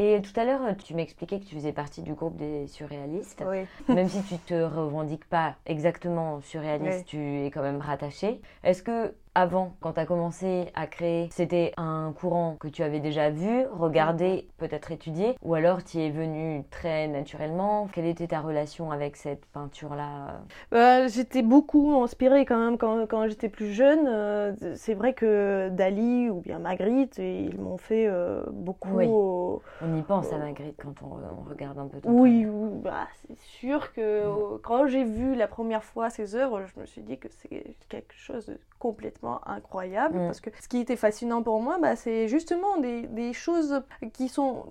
[0.00, 3.42] Et tout à l'heure, tu m'expliquais que tu faisais partie du groupe des surréalistes.
[3.44, 3.66] Oui.
[3.92, 8.40] Même si tu te revendiques pas exactement surréaliste, tu es quand même rattaché.
[8.62, 13.00] Est-ce que avant, quand tu as commencé à créer, c'était un courant que tu avais
[13.00, 17.88] déjà vu, regardé, peut-être étudié, ou alors tu y es venu très naturellement?
[17.92, 20.40] Quelle était ta relation avec cette peinture-là?
[20.70, 24.06] Bah, j'étais beaucoup inspirée quand même quand, quand j'étais plus jeune.
[24.06, 28.96] Euh, c'est vrai que Dali ou bien Magritte, ils m'ont fait euh, beaucoup.
[28.96, 29.06] Oui.
[29.06, 32.70] au- On y pense à Magritte quand on, on regarde un peu ton Oui, oui,
[32.82, 36.86] bah, c'est sûr que euh, quand j'ai vu la première fois ces œuvres, je me
[36.86, 40.18] suis dit que c'est quelque chose de complètement incroyable.
[40.18, 40.26] Mm.
[40.26, 44.28] Parce que ce qui était fascinant pour moi, bah, c'est justement des, des choses qui
[44.28, 44.64] sont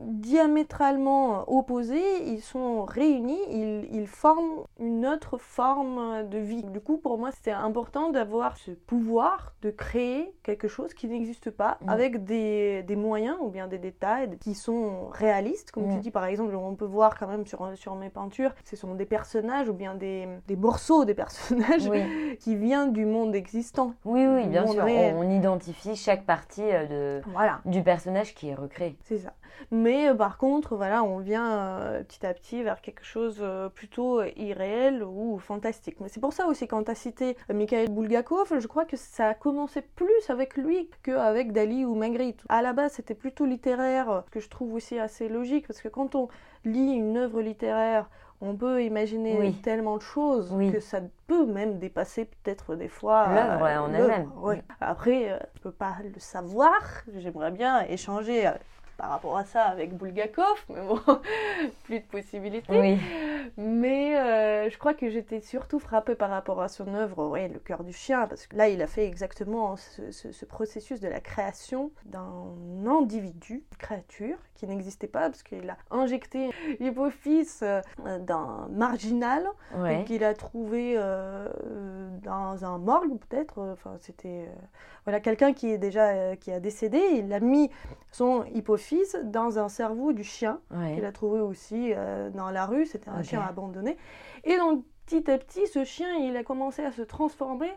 [0.51, 6.63] diamétralement opposées, ils sont réunis, ils, ils forment une autre forme de vie.
[6.63, 11.51] Du coup, pour moi, c'était important d'avoir ce pouvoir de créer quelque chose qui n'existe
[11.51, 11.89] pas Mm.
[11.89, 15.71] avec des, des moyens ou bien des détails qui sont réalistes.
[15.71, 15.93] Comme Mm.
[15.95, 18.95] tu dis, par exemple, on peut voir quand même sur, sur mes peintures, ce sont
[18.95, 23.93] des personnages ou bien des, des morceaux des personnages Oui, qui viennent du monde existant.
[24.05, 24.83] oui, oui, bien sûr.
[24.85, 27.59] On, on identifie chaque partie euh, de, Voilà.
[27.65, 28.97] du personnage qui est recréé.
[29.03, 29.33] C'est ça.
[29.71, 33.69] Mais euh, par contre, voilà, on vient euh, petit à petit vers quelque chose euh,
[33.69, 35.97] plutôt irréel ou fantastique.
[35.99, 39.29] Mais c'est pour ça aussi, quand tu as cité Mikhail Bulgakov, je crois que ça
[39.29, 42.43] a commencé plus avec lui qu'avec Dali ou Magritte.
[42.49, 45.87] À la base, c'était plutôt littéraire, ce que je trouve aussi assez logique, parce que
[45.89, 46.27] quand on
[46.65, 49.53] lit une œuvre littéraire on peut imaginer Oui.
[49.63, 50.71] tellement de choses Oui.
[50.71, 54.31] que ça peut même dépasser peut-être des fois L'œuvre, euh, en elle-même.
[54.41, 54.61] ouais.
[54.79, 56.71] Après, euh, je peux pas le savoir.
[57.15, 58.47] J'aimerais bien échanger
[58.97, 60.99] par rapport à ça avec Bulgakov, mais bon,
[61.83, 62.65] plus de possibilités.
[62.79, 62.97] Oui.
[63.57, 67.59] Mais euh, je crois que j'étais surtout frappée par rapport à son œuvre, ouais, Le
[67.59, 71.07] cœur du chien, parce que là, il a fait exactement ce, ce- ce processus de
[71.07, 72.45] la création d'un
[72.85, 77.81] individu, une créature, qui n'existait pas, parce qu'il a injecté l'hypophyse euh,
[78.19, 80.03] d'un marginal Ouais.
[80.05, 81.47] qu'il a trouvé euh,
[82.23, 84.55] dans un morgue peut-être enfin c'était euh,
[85.05, 87.69] voilà quelqu'un qui est déjà qui a décédé il a mis
[88.11, 88.86] son hypophyse
[89.23, 90.95] dans un cerveau du chien Ouais.
[90.95, 93.97] qu'il a trouvé aussi euh, dans la rue c'était un chien abandonné
[94.43, 97.71] et donc petit à petit ce chien il a commencé à se transformer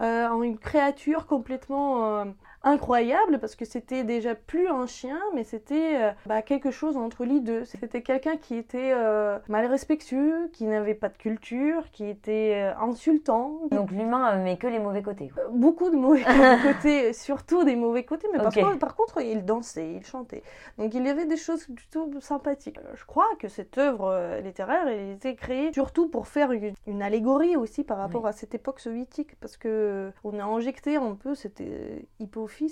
[0.00, 2.24] euh, en une créature complètement euh,
[2.66, 7.24] incroyable parce que c'était déjà plus un chien mais c'était euh, bah, quelque chose entre
[7.24, 7.64] les deux.
[7.64, 12.78] C'était quelqu'un qui était euh, mal respectueux qui n'avait pas de culture qui était euh,
[12.80, 13.60] insultant.
[13.70, 15.30] Donc l'humain met que les mauvais côtés.
[15.52, 16.24] beaucoup de mauvais
[16.62, 18.40] côtés surtout des mauvais côtés mais
[18.78, 20.42] par contre il dansait il chantait.
[20.78, 22.78] Donc il y avait des choses plutôt sympathiques.
[22.94, 27.56] Je crois que cette œuvre littéraire elle était créée surtout pour faire une, une allégorie
[27.56, 28.30] aussi par rapport Oui.
[28.30, 31.98] à cette époque soviétique parce que on a injecté un peu cette euh,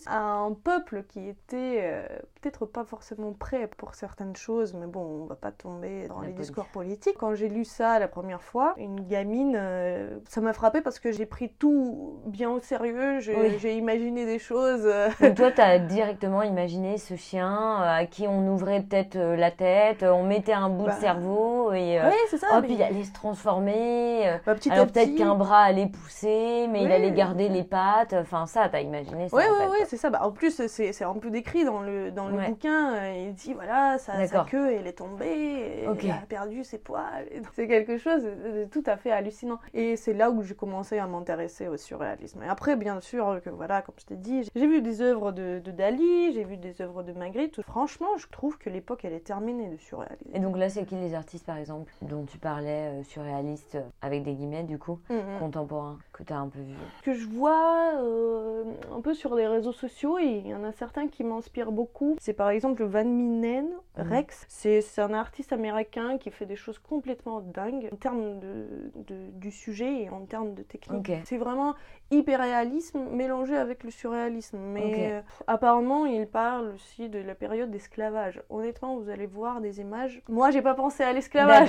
[0.06, 2.06] à un peuple qui était euh,
[2.40, 6.28] peut-être pas forcément prêt pour certaines choses mais bon on va pas tomber dans La
[6.28, 6.40] les politique.
[6.40, 10.80] discours politiques quand j'ai lu ça la première fois une gamine euh, ça m'a frappé
[10.80, 13.58] parce que j'ai pris tout bien au sérieux j'ai Oui.
[13.76, 18.46] imaginé des choses euh, Donc toi, t'as directement imaginé ce chien euh, à qui on
[18.48, 22.10] ouvrait peut-être euh, la tête, euh, on mettait un bout Bah, de cerveau et euh,
[22.38, 24.28] ça mais- il allait se transformer.
[24.28, 28.14] euh, bah, petit alors peut-être qu'un bras allait pousser, mais il allait garder les pattes.
[28.14, 29.36] Enfin ça, t'as imaginé ça.
[29.80, 30.10] Ouais, c'est ça.
[30.10, 32.48] Bah, en plus, c'est un peu décrit dans le, dans le Ouais.
[32.48, 32.94] bouquin.
[32.94, 36.78] euh, Il dit, voilà, sa, sa queue, elle est tombée, et elle a perdu ses
[36.78, 37.26] poils.
[37.54, 39.58] C'est quelque chose de tout à fait hallucinant.
[39.74, 42.42] Et c'est là où j'ai commencé à m'intéresser au surréalisme.
[42.42, 45.60] Et après, bien sûr, que voilà, comme je t'ai dit, j'ai vu des œuvres de,
[45.64, 47.62] de Dali, j'ai vu des œuvres de Magritte.
[47.62, 50.30] Franchement, je trouve que l'époque, elle est terminée de surréalisme.
[50.34, 53.82] Et donc là, c'est qui les artistes, par exemple, dont tu parlais, euh, surréalistes, euh,
[54.02, 55.38] avec des guillemets, du coup, Mhm.
[55.38, 58.64] contemporains, que t'as un peu vu que je vois euh,
[58.96, 62.16] un peu sur les réseaux sociaux, il y en a certains qui m'inspirent beaucoup.
[62.20, 64.08] C'est par exemple Van Minen Mhm.
[64.08, 64.44] Rex.
[64.48, 69.50] C'est un artiste américain qui fait des choses complètement dingues en termes de, de- du
[69.52, 71.12] sujet et en termes de technique.
[71.24, 71.74] C'est vraiment
[72.10, 74.58] hyper-réalisme mélangé avec le surréalisme.
[74.58, 78.42] Mais euh, apparemment, il parle aussi de la période d'esclavage.
[78.50, 80.22] Honnêtement, vous allez voir des images.
[80.28, 81.68] Moi, j'ai pas pensé à l'esclavage.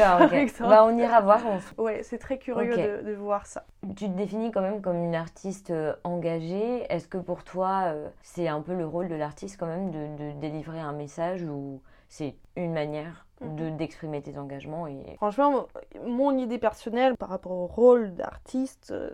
[0.70, 1.42] Bah, on ira voir.
[1.78, 3.66] on Ouais, c'est très curieux de voir ça.
[3.96, 6.86] Tu te définis quand même comme une artiste euh, engagée.
[6.92, 10.24] Est-ce que pour toi, euh, c'est un peu le rôle de l'artiste quand même de,
[10.24, 13.56] de délivrer un message ou c'est une manière Mhm.
[13.56, 15.68] de d'exprimer tes engagements et Franchement,
[16.06, 19.10] mon idée personnelle par rapport au rôle d'artiste, euh,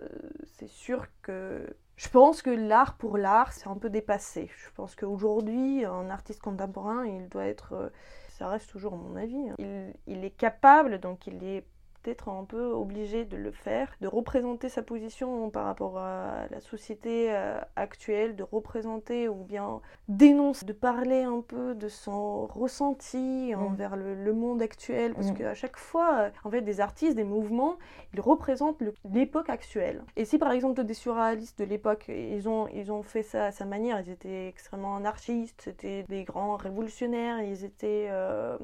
[0.46, 4.50] c'est sûr que je pense que l'art pour l'art, c'est un peu dépassé.
[4.56, 7.90] Je pense qu'aujourd'hui, un artiste contemporain, il doit être, euh,
[8.30, 9.56] ça reste toujours mon avis, hein.
[9.58, 11.66] il, il est capable, donc il est
[12.02, 16.60] peut-être un peu obligé de le faire, de représenter sa position par rapport à la
[16.60, 23.54] société euh, actuelle, de représenter ou bien dénoncer, de parler un peu de son ressenti
[23.56, 25.36] envers le, le monde actuel, parce Mm.
[25.36, 27.78] qu'à chaque fois, euh, en fait, des artistes, des mouvements,
[28.14, 28.82] ils représentent
[29.14, 30.04] l'époque actuelle.
[30.16, 33.52] Et si par exemple des surréalistes de l'époque, ils ont, ils ont fait ça à
[33.52, 38.58] sa manière, ils étaient extrêmement anarchistes, c'était des grands révolutionnaires, ils étaient euh,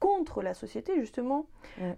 [0.00, 1.46] contre la société justement,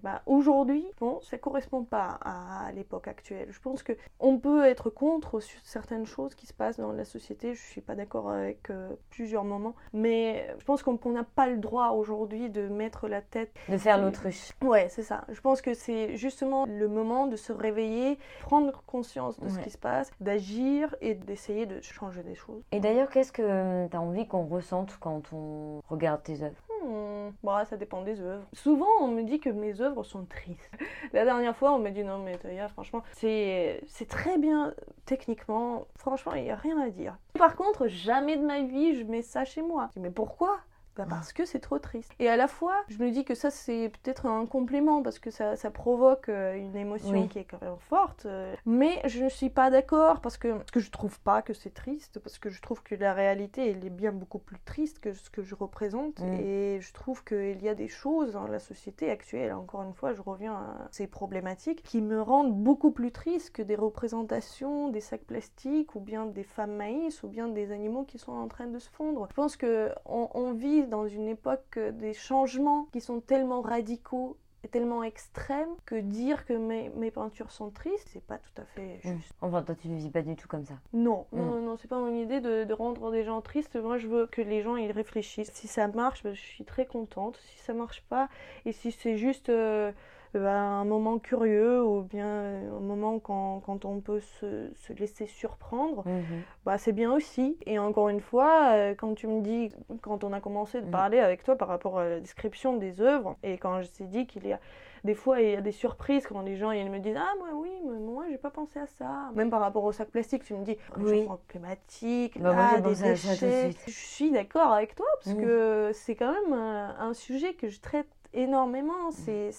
[0.03, 3.49] bah, aujourd'hui, bon, ça correspond pas à l'époque actuelle.
[3.51, 7.55] Je pense que on peut être contre certaines choses qui se passent dans la société.
[7.55, 11.47] Je suis pas d'accord avec euh, plusieurs moments, mais je pense qu'on qu'on n'a pas
[11.47, 14.53] le droit aujourd'hui de mettre la tête de faire l'autruche.
[14.63, 15.25] Ouais, c'est ça.
[15.29, 19.71] Je pense que c'est justement le moment de se réveiller, prendre conscience de ce qui
[19.71, 22.63] se passe, d'agir et d'essayer de changer des choses.
[22.73, 26.62] Et d'ailleurs, qu'est-ce que tu as envie qu'on ressente quand on regarde tes œuvres?
[26.85, 28.45] Hmm, bah, ça dépend des œuvres.
[28.53, 30.71] Souvent, on me dit que mes œuvres sont tristes.
[31.13, 34.75] La dernière fois, on m'a dit non, mais Taya, franchement, c'est très bien
[35.07, 35.87] techniquement.
[35.97, 37.17] Franchement, il n'y a rien à dire.
[37.35, 39.91] Par contre, jamais de ma vie, je mets ça chez moi.
[39.97, 40.59] Mais pourquoi?
[40.97, 42.13] Bah parce que c'est trop triste.
[42.19, 45.31] Et à la fois, je me dis que ça c'est peut-être un complément parce que
[45.31, 47.29] ça, ça provoque euh, une émotion Oui.
[47.29, 48.27] qui est quand même forte.
[48.27, 51.55] euh, Mais je ne suis pas d'accord parce que, parce que je trouve pas que
[51.55, 54.99] c'est triste, parce que je trouve que la réalité elle est bien beaucoup plus triste
[55.01, 56.21] que ce que je représente.
[56.21, 56.35] Mm.
[56.41, 60.13] Et je trouve qu'il y a des choses dans la société actuelle, encore une fois
[60.13, 65.01] je reviens à ces problématiques, qui me rendent beaucoup plus triste que des représentations des
[65.01, 68.67] sacs plastiques ou bien des femmes maïs ou bien des animaux qui sont en train
[68.67, 69.27] de se fondre.
[69.31, 70.53] Je pense que on, on
[70.87, 76.53] dans une époque des changements qui sont tellement radicaux est tellement extrême que dire que
[76.53, 79.17] mes, mes peintures sont tristes, c'est pas tout à fait Mm.
[79.17, 79.35] juste.
[79.41, 80.75] Enfin, toi, tu ne vis pas du tout comme ça.
[80.93, 81.47] Non, non, Mm.
[81.51, 83.75] non, non, c'est pas mon idée de, de rendre des gens tristes.
[83.75, 85.51] Moi, je veux que les gens ils réfléchissent.
[85.53, 87.39] Si ça marche, ben, je suis très contente.
[87.39, 88.29] Si ça marche pas,
[88.65, 89.91] et si c'est juste euh,
[90.39, 95.27] un moment curieux ou bien euh, un moment quand, quand on peut se, se laisser
[95.27, 96.43] surprendre, Mhm.
[96.65, 97.57] bah, c'est bien aussi.
[97.67, 100.91] Et encore une fois, euh, quand tu me dis, quand on a commencé de Mhm.
[100.91, 104.27] parler avec toi par rapport à la description des œuvres, et quand je t'ai dit
[104.27, 104.61] qu'il y a
[105.05, 107.49] des fois il y a des surprises quand les gens ils me disent ah moi
[107.55, 110.55] oui mais moi j'ai pas pensé à ça même par rapport au sac plastique tu
[110.55, 111.11] me dis Oui.
[111.11, 115.41] réchauffement climatique Bah, ah, j'ai des déchets je suis d'accord avec toi parce Mhm.
[115.41, 119.51] que c'est quand même un, un sujet que je traite énormément c'est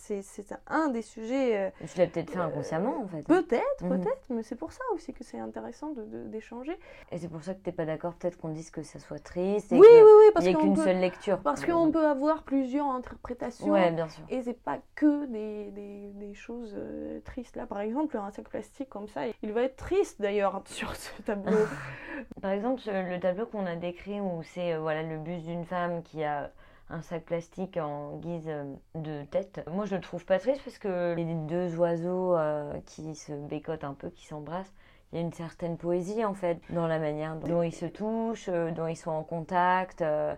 [0.67, 3.23] un des sujets euh, Tu l'as peut-être fait inconsciemment, en fait.
[3.23, 3.89] peut-être Mhm.
[3.89, 6.77] peut-être mais c'est pour ça aussi que c'est intéressant d'échanger
[7.11, 9.71] Et c'est pour ça que t'es pas d'accord, peut-être qu'on dise que ça soit triste.
[9.71, 11.39] oui et oui que- oui parce n'y qu'une seule lecture.
[11.39, 13.71] Parce qu'on peut avoir plusieurs interprétations.
[13.71, 14.23] Ouais, bien sûr.
[14.29, 17.55] Et c'est pas que des, des, des choses euh, tristes.
[17.55, 21.21] Là, par exemple, un sac plastique comme ça, il va être triste d'ailleurs sur ce
[21.21, 21.57] tableau.
[22.41, 26.03] Par exemple, le tableau qu'on a décrit où c'est euh, voilà, le buste d'une femme
[26.03, 26.51] qui a
[26.93, 30.77] un sac plastique en guise euh, de tête, moi je le trouve pas triste parce
[30.77, 34.73] que les deux oiseaux euh, qui se bécotent un peu, qui s'embrassent,
[35.13, 38.49] il y a une certaine poésie en fait dans la manière dont ils se touchent,
[38.49, 40.01] euh, dont ils sont en contact.
[40.01, 40.33] euh.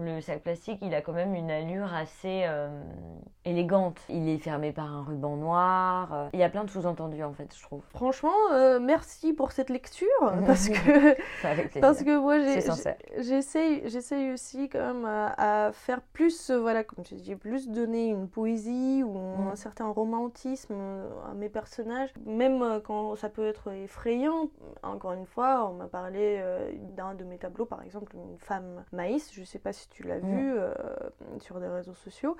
[0.00, 2.68] Le sac plastique, il a quand même une allure assez euh,
[3.44, 3.98] élégante.
[4.08, 6.28] Il est fermé par un ruban noir.
[6.32, 7.82] Il y a plein de sous-entendus en fait, je trouve.
[7.90, 10.06] Franchement, euh, merci pour cette lecture.
[10.46, 12.38] Parce que, parce que moi,
[13.18, 18.08] j'essaye j'essaye aussi quand même à, à faire plus, voilà, comme je dis, plus donner
[18.08, 19.48] une poésie ou Mm.
[19.52, 20.74] un certain romantisme
[21.28, 22.10] à mes personnages.
[22.26, 24.13] Même quand ça peut être effrayant.
[24.82, 28.84] Encore une fois, on m'a parlé euh, d'un de mes tableaux, par exemple, une femme
[28.92, 29.32] maïs.
[29.32, 30.36] Je sais pas si tu l'as Mm.
[30.36, 30.72] vu euh,
[31.40, 32.36] sur des réseaux sociaux.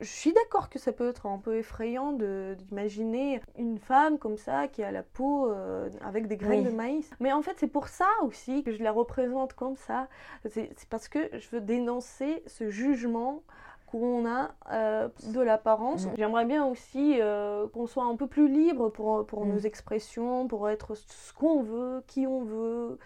[0.00, 4.68] Je suis d'accord que ça peut être un peu effrayant d'imaginer une femme comme ça
[4.68, 6.70] qui a la peau euh, avec des graines Oui.
[6.72, 7.10] de maïs.
[7.20, 10.08] Mais en fait, c'est pour ça aussi que je la représente comme ça.
[10.48, 13.42] C'est parce que je veux dénoncer ce jugement
[13.90, 16.06] qu'on a euh, de l'apparence.
[16.06, 16.10] Mm.
[16.16, 19.48] J'aimerais bien aussi euh, qu'on soit un peu plus libre pour, pour Mm.
[19.52, 22.98] nos expressions, pour être ce qu'on veut, qui on veut,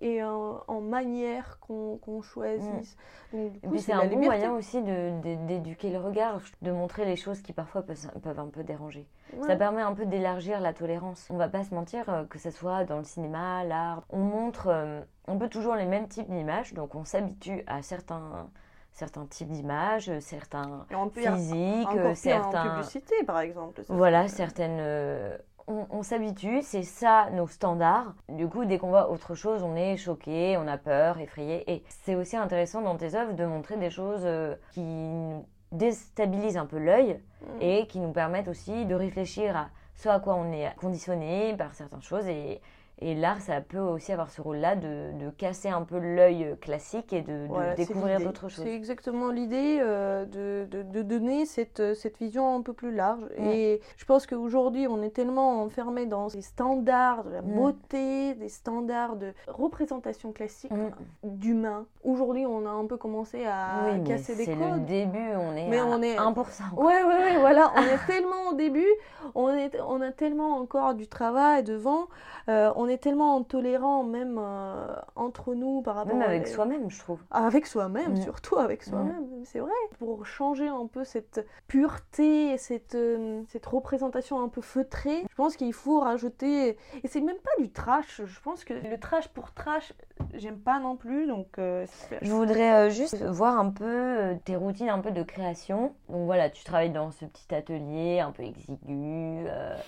[0.00, 2.96] et en, en manière qu'on qu'on choisisse.
[3.32, 7.04] Donc, du Et coup, puis c'est un bon moyen aussi d'éduquer le regard, de montrer
[7.04, 9.06] les choses qui parfois peuvent, peuvent un peu déranger.
[9.36, 9.46] Ouais.
[9.46, 11.28] Ça permet un peu d'élargir la tolérance.
[11.30, 14.66] On va pas se mentir, euh, que ce soit dans le cinéma, l'art, on montre
[14.68, 18.48] euh, un peu toujours les mêmes types d'images, donc on s'habitue à certains,
[18.92, 22.68] certains types d'images, euh, certains physiques, euh, pire en certains...
[22.70, 23.82] publicité, par exemple.
[23.88, 24.78] Voilà, certaines.
[24.80, 25.36] euh,
[25.68, 28.14] on on s'habitue, c'est ça nos standards.
[28.28, 31.70] Du coup, dès qu'on voit autre chose, on est choqué, on a peur, effrayé.
[31.72, 34.26] Et c'est aussi intéressant dans tes œuvres de montrer des choses
[34.72, 37.62] qui nous déstabilisent un peu l'œil Mm.
[37.62, 41.74] et qui nous permettent aussi de réfléchir à ce à quoi on est conditionné par
[41.74, 42.26] certaines choses.
[42.26, 42.60] Et,
[43.00, 47.12] et l'art, ça peut aussi avoir ce rôle-là de, de casser un peu l'œil classique
[47.12, 48.64] et de, de Voilà, c'est découvrir d'autres choses.
[48.64, 53.24] C'est exactement l'idée euh, de, de, donner cette, euh, cette vision un peu plus large.
[53.38, 53.44] Mm.
[53.44, 57.54] Et je pense qu'aujourd'hui, on est tellement enfermé dans des standards de la Mm.
[57.56, 60.90] beauté, des standards de représentation classique Mm.
[61.24, 61.86] d'humain.
[62.04, 64.74] Aujourd'hui, on a un peu commencé à oui, casser des c'est codes.
[64.74, 66.62] le début, on est Mais à on est- 1%.
[66.76, 68.86] Ouais, ouais, ouais, voilà, on est tellement au début,
[69.34, 72.06] on, est, on a tellement encore du travail devant,
[72.48, 76.90] euh, on est tellement intolérant même euh, entre nous par rapport Même avec les- soi-même,
[76.90, 77.20] je trouve.
[77.30, 78.16] Avec soi-même, Mm.
[78.22, 79.70] surtout avec soi-même, c'est vrai.
[79.98, 85.56] Pour changer un peu cette pureté, cette, euh, cette représentation un peu feutrée, je pense
[85.56, 86.76] qu'il faut rajouter.
[87.02, 89.92] Et c'est même pas du trash, je pense que le trash pour trash,
[90.34, 91.46] j'aime pas non plus, donc.
[91.58, 91.86] euh,
[92.22, 95.94] Je voudrais juste voir un peu tes routines un peu de création.
[96.08, 99.46] Donc voilà, tu travailles dans ce petit atelier un peu exigu,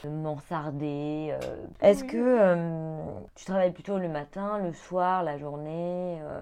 [0.09, 1.35] mansardé.
[1.81, 2.11] Est-ce Oui.
[2.11, 2.19] que
[3.35, 6.41] tu travailles plutôt le matin, le soir, la journée euh,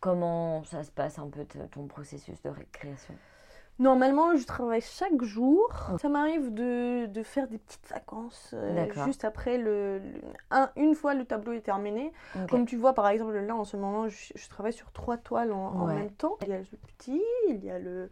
[0.00, 3.14] Comment ça se passe un peu ton processus de ré- création
[3.78, 5.68] Normalement, je travaille chaque jour.
[6.00, 10.94] Ça m'arrive de, de faire des petites vacances euh, juste après le, le- un- une
[10.94, 12.12] fois le tableau est terminé.
[12.48, 15.52] Comme tu vois, par exemple, là en ce moment, je, je travaille sur trois toiles
[15.52, 16.36] en, même temps.
[16.42, 16.64] Il y a le
[16.96, 18.08] petit, il y a le,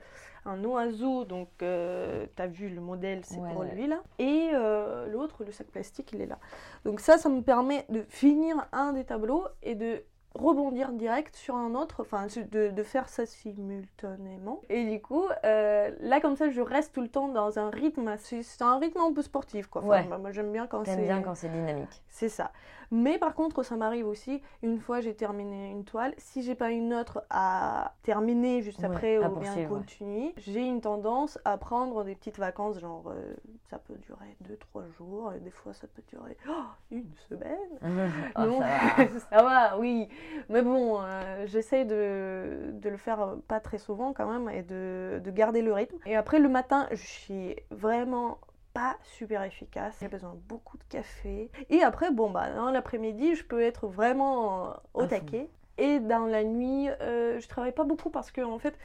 [0.47, 3.75] un oiseau, donc tu as vu le modèle, c'est Ouais, pour ouais.
[3.75, 4.01] lui là.
[4.19, 6.39] Et euh, l'autre, le sac plastique, il est là.
[6.85, 10.03] Donc ça, ça me permet de finir un des tableaux et de
[10.35, 14.61] rebondir direct sur un autre, enfin de, de faire ça simultanément.
[14.69, 18.17] Et du coup, euh, là comme ça, je reste tout le temps dans un rythme,
[18.19, 19.83] c'est un rythme un peu sportif quoi.
[19.83, 20.05] Enfin, Ouais.
[20.09, 20.97] moi, moi, j'aime bien quand c'est...
[20.97, 22.51] Bien quand c'est dynamique C'est ça.
[22.95, 26.71] Mais par contre, ça m'arrive aussi, une fois j'ai terminé une toile, si j'ai pas
[26.71, 29.65] une autre à terminer juste Ouais, après ou bien ouais.
[29.65, 33.35] continuer, j'ai une tendance à prendre des petites vacances, genre euh,
[33.69, 36.53] ça peut durer 2-3 jours, et des fois ça peut durer oh,
[36.93, 37.59] une semaine.
[38.37, 39.19] Oh, Non, ça va.
[39.31, 40.09] ça va, oui.
[40.49, 44.63] Mais bon, euh, j'essaye de, de le faire euh, pas très souvent quand même et
[44.63, 45.97] de, de garder le rythme.
[46.07, 48.39] Et après, le matin, je suis vraiment
[48.75, 49.97] pas super efficace.
[50.01, 51.51] J'ai besoin de beaucoup de café.
[51.71, 55.49] Et après, bon, bah, dans l'après-midi, je peux être vraiment au taquet.
[55.79, 58.77] Et dans la nuit, euh, je travaille pas beaucoup parce que, en fait,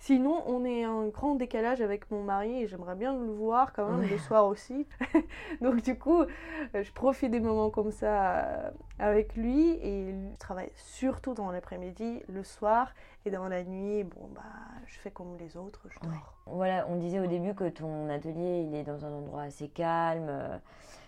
[0.00, 3.86] Sinon, on est en grand décalage avec mon mari et j'aimerais bien le voir quand
[3.90, 4.08] même Ouais.
[4.08, 4.86] le soir aussi.
[5.60, 8.70] Donc du coup, euh, je profite des moments comme ça euh,
[9.00, 12.94] avec lui et je travaille surtout dans l'après-midi, le soir
[13.26, 14.42] et dans la nuit, bon bah
[14.86, 16.34] je fais comme les autres, je dors.
[16.46, 20.60] Voilà, on disait au début que ton atelier, il est dans un endroit assez calme.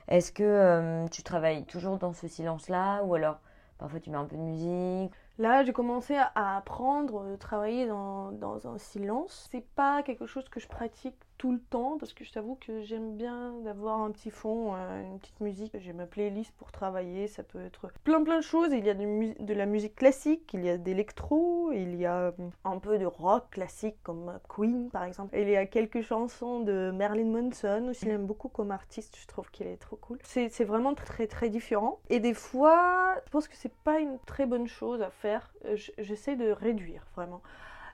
[0.09, 3.39] Est-ce que euh, tu travailles toujours dans ce silence-là ou alors
[3.79, 5.13] parfois tu mets un peu de musique?
[5.41, 9.49] Là, j'ai commencé à- apprendre, euh, travailler dans, dans un silence.
[9.51, 12.83] C'est pas quelque chose que je pratique tout le temps parce que je t'avoue que
[12.83, 15.75] j'aime bien d'avoir un petit fond, euh, une petite musique.
[15.79, 18.69] J'ai ma playlist pour travailler, ça peut être plein plein de choses.
[18.73, 22.33] Il y a de, la musique classique, il y a d'électro, il y a euh,
[22.67, 25.35] un peu de rock classique comme Queen par exemple.
[25.35, 29.51] Il y a quelques chansons de Marilyn Manson aussi, j'aime beaucoup comme artiste, je trouve
[29.51, 30.19] qu'il est trop cool.
[30.23, 32.01] C'est vraiment très très différent.
[32.11, 35.55] Et des fois, je pense que c'est pas une très bonne chose à faire.
[35.97, 37.41] J'essaie de réduire vraiment.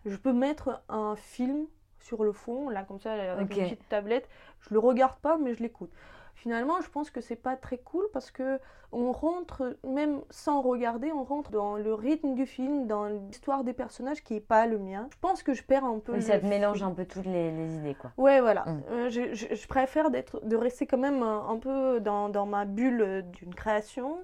[0.04, 1.66] Je peux mettre un film
[2.06, 4.28] sur le fond, là comme ça, avec une petite tablette.
[4.60, 5.90] Je le regarde pas, mais je l'écoute.
[6.34, 8.58] Finalement, je pense que c'est pas très cool parce que
[8.92, 13.72] on rentre, même sans regarder, on rentre dans le rythme du film, dans l'histoire des
[13.72, 15.08] personnages qui est pas le mien.
[15.12, 16.12] Je pense que je perds un peu.
[16.12, 18.12] Oui, ça te mélange un peu toutes les, les idées, quoi.
[18.18, 18.64] Ouais, voilà.
[18.66, 18.82] Mm.
[18.90, 22.46] Euh, je, je- je préfère d'être, de rester quand même un, un peu dans, dans
[22.46, 24.18] ma bulle d'une création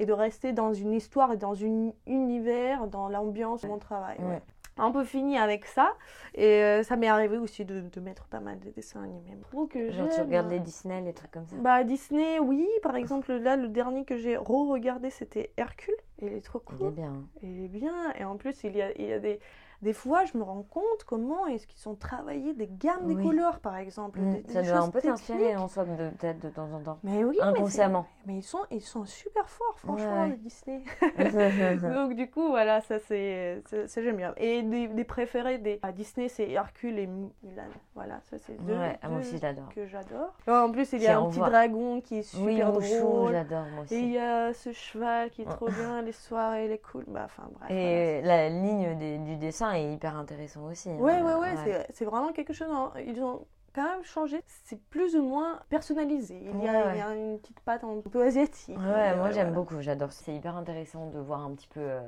[0.00, 4.16] et de rester dans une histoire et dans un univers, dans l'ambiance de mon travail.
[4.20, 4.24] ouais.
[4.26, 4.42] Ouais.
[4.78, 5.94] Un peu fini avec ça.
[6.34, 9.36] Et euh, ça m'est arrivé aussi de, de mettre pas mal de dessins animés.
[9.70, 11.56] Que Genre tu regardes les Disney, les trucs comme ça.
[11.56, 12.66] Bah Disney, oui.
[12.82, 15.94] Par exemple, là, le dernier que j'ai re-regardé, c'était Hercule.
[16.20, 16.90] Et il est trop Il est cool.
[16.92, 17.08] bien.
[17.12, 17.24] hein.
[17.42, 18.12] Il est bien.
[18.18, 19.40] Et en plus, il y a, il y a des...
[19.80, 23.60] Des fois, je me rends compte comment est-ce qu'ils ont travaillé des gammes des couleurs,
[23.60, 24.18] par exemple.
[24.20, 26.80] Mm, des- des ça doit un peu t'inspirer en soi, de- peut-être de temps en
[26.80, 26.98] temps.
[27.04, 28.06] Mais oui, mais Inconsciemment.
[28.26, 30.30] Mais, ils, sont, ils sont super forts, franchement, Ouais.
[30.30, 30.82] les Disney.
[31.94, 33.62] Donc du coup, voilà, ça c'est
[33.94, 34.34] j'aime bien.
[34.36, 37.62] Et des, des préférés des à Disney, c'est Hercule et Mulan.
[37.94, 39.68] Voilà, ça c'est deux, ouais, moi aussi j'adore.
[39.74, 40.34] que j'adore.
[40.46, 41.50] En plus, il y a un petit voit.
[41.50, 42.58] dragon qui est super Oui,
[43.00, 43.32] drôle.
[43.32, 44.10] j'adore moi Et il aussi.
[44.12, 47.04] y a ce cheval qui est trop bien, les soirées, les cool.
[47.08, 47.68] Bah, enfin bref.
[47.70, 50.88] voilà, Et la ligne des- du dessin est hyper intéressant aussi.
[50.90, 51.24] Ouais, hein.
[51.24, 52.68] ouais, ouais, c'est- c'est vraiment quelque chose.
[52.70, 52.92] hein.
[53.06, 54.42] Ils ont quand même changé.
[54.64, 56.40] C'est plus ou moins personnalisé.
[56.42, 58.76] Il y a, Ouais, il y a une petite patte un peu asiatique.
[58.76, 59.50] Ouais, Mais, moi euh, j'aime voilà.
[59.50, 60.12] beaucoup, j'adore.
[60.12, 62.00] C'est hyper intéressant de voir un petit peu euh,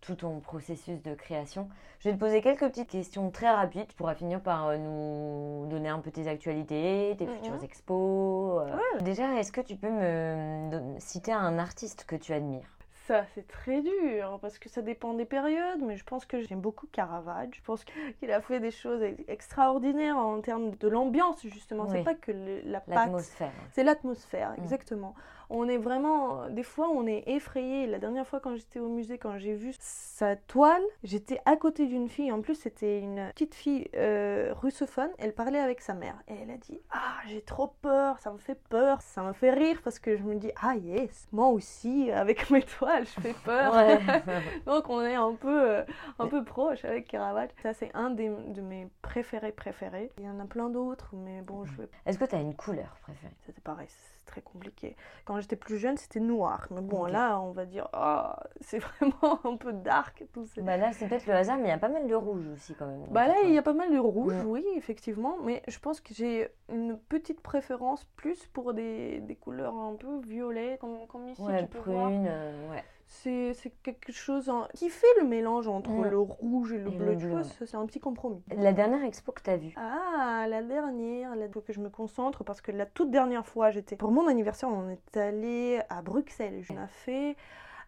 [0.00, 1.68] tout ton processus de création.
[2.00, 3.86] Je vais te poser quelques petites questions très rapides.
[3.88, 7.34] Tu pourras finir par euh, nous donner un peu tes actualités, tes Mhm.
[7.36, 8.62] futures expos.
[8.68, 9.00] euh.
[9.00, 12.68] Déjà, est-ce que tu peux me citer un artiste que tu admires?
[13.06, 16.60] Ça, c'est très dur parce que ça dépend des périodes, mais je pense que j'aime
[16.60, 17.48] beaucoup Caravage.
[17.52, 17.84] Je pense
[18.18, 21.84] qu'il a fait des choses ex- extraordinaires en termes de l'ambiance, justement.
[21.84, 21.90] Oui.
[21.98, 22.94] C'est pas que le- la pâte.
[22.94, 23.52] L'atmosphère.
[23.72, 24.62] C'est l'atmosphère, Mm.
[24.62, 25.14] exactement.
[25.56, 27.86] On est vraiment, des fois, on est effrayé.
[27.86, 31.86] La dernière fois, quand j'étais au musée, quand j'ai vu sa toile, j'étais à côté
[31.86, 32.32] d'une fille.
[32.32, 35.10] En plus, c'était une petite fille euh, russophone.
[35.18, 38.38] Elle parlait avec sa mère et elle a dit Ah, j'ai trop peur, ça me
[38.38, 39.00] fait peur.
[39.00, 42.62] Ça me fait rire parce que je me dis Ah, yes, moi aussi, avec mes
[42.62, 43.72] toiles, je fais peur.
[43.74, 44.00] Ouais.
[44.66, 45.84] Donc, on est un peu, euh,
[46.18, 47.50] un peu proche avec Caravage.
[47.62, 50.10] Ça, c'est un des- de mes préférés préférés.
[50.18, 52.96] Il y en a plein d'autres, mais bon, je Est-ce que tu as une couleur
[53.02, 53.34] préférée?
[53.46, 53.88] C'était pareil,
[54.24, 54.96] c'est très compliqué.
[55.24, 56.66] Quand j'étais plus jeune, c'était noir.
[56.70, 60.46] Mais bon, là, on va dire, ah, c'est vraiment un peu dark tout.
[60.46, 62.46] c'est- Bah là, c'est peut-être le hasard, mais il y a pas mal de rouge
[62.54, 63.04] aussi quand même.
[63.10, 65.36] Bah là, il y a pas mal de rouge, oui, effectivement.
[65.42, 70.20] Mais je pense que j'ai une petite préférence plus pour des, des couleurs un peu
[70.26, 72.10] violettes, comme, comme ici, Ouais, tu peux voir.
[72.12, 72.84] euh, ouais.
[73.06, 77.06] C'est quelque chose en- qui fait le mélange entre le rouge et le Et bleu.
[77.06, 77.66] le tu bleu, vois, ouais.
[77.66, 78.42] c'est un petit compromis.
[78.54, 79.72] La dernière expo que tu as vue?
[79.76, 83.96] Ah, la dernière, là, que je me concentre parce que la toute dernière fois, j'étais
[83.96, 86.60] pour mon anniversaire, on est allé à Bruxelles.
[86.62, 87.36] Je l'ai fait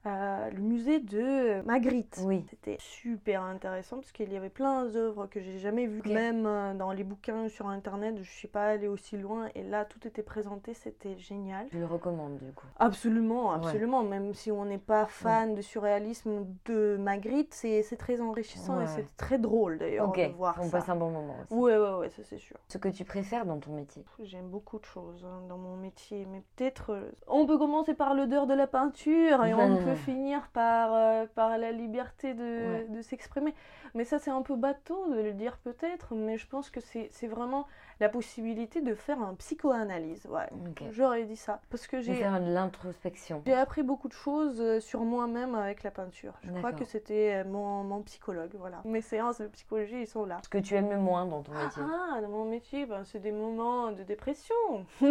[0.04, 2.18] euh, le musée de Magritte.
[2.22, 2.44] Oui.
[2.50, 6.02] C'était super intéressant parce qu'il y avait plein d'œuvres que j'ai jamais vues.
[6.06, 9.84] Même euh, dans les bouquins sur internet, je suis pas allée aussi loin et là
[9.84, 11.66] tout était présenté, c'était génial.
[11.70, 12.66] Tu le recommandes du coup.
[12.78, 13.56] Absolument, Ouais.
[13.56, 14.02] absolument.
[14.02, 18.84] Même si on n'est pas fan de surréalisme de Magritte, c'est très enrichissant Ouais.
[18.84, 20.78] et c'est très drôle d'ailleurs de voir on ça.
[20.78, 21.54] passe un bon moment aussi.
[21.54, 22.56] Ouais, ouais, ouais, ça c'est sûr.
[22.68, 24.04] Ce que tu préfères dans ton métier?
[24.22, 28.14] J'aime beaucoup de choses hein, dans mon métier, mais peut-être euh, on peut commencer par
[28.14, 32.86] l'odeur de la peinture et on peut finir par, euh, par la liberté de, Ouais.
[32.88, 33.54] de s'exprimer.
[33.94, 37.08] Mais ça c'est un peu bateau de le dire peut-être, mais je pense que c'est
[37.12, 37.66] c'est vraiment
[38.00, 40.26] la possibilité de faire un psychoanalyse.
[40.26, 40.48] Ouais,
[40.90, 41.60] j'aurais dit ça.
[41.70, 43.42] Parce que j'ai faire de l'introspection.
[43.46, 46.34] j'ai appris beaucoup de choses euh, sur moi-même avec la peinture.
[46.42, 48.82] Je crois que c'était euh, mon, mon psychologue, voilà.
[48.84, 50.38] Mes séances de psychologie, ils sont là.
[50.44, 51.82] Ce que tu aimes le moins dans ton métier.
[51.82, 54.54] Ah, dans mon métier, ben, c'est des moments de dépression.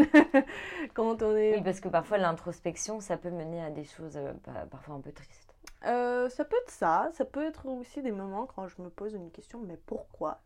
[0.94, 1.56] Quand on est...
[1.58, 5.02] Oui, parce que parfois l'introspection, ça peut mener à des choses euh, pa- parfois un
[5.02, 5.54] peu tristes.
[5.86, 9.14] Euh, ça peut être ça, ça peut être aussi des moments quand je me pose
[9.14, 10.40] une question, mais pourquoi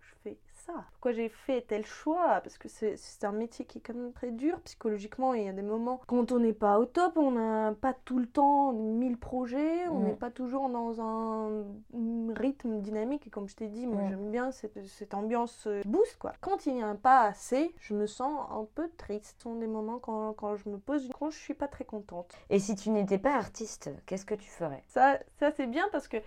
[0.73, 2.41] ça Pourquoi j'ai fait tel choix?
[2.41, 5.33] Parce que c'est c'est un métier qui est quand même très dur psychologiquement.
[5.33, 8.19] Il y a des moments quand on n'est pas au top, on n'a pas tout
[8.19, 10.03] le temps mille projets, on Mm.
[10.03, 12.33] n'est pas toujours dans un rythme
[12.65, 13.27] dynamique.
[13.27, 16.33] Et comme je t'ai dit, moi j'aime bien cette, cette ambiance euh, boost quoi.
[16.41, 19.35] Quand il n'y a pas assez, je me sens un peu triste.
[19.37, 22.37] Ce sont des moments quand, quand je me pose, quand je suis pas très contente.
[22.49, 24.83] Et si tu n'étais pas artiste, qu'est-ce que tu ferais?
[24.87, 26.17] Ça, ça c'est bien parce que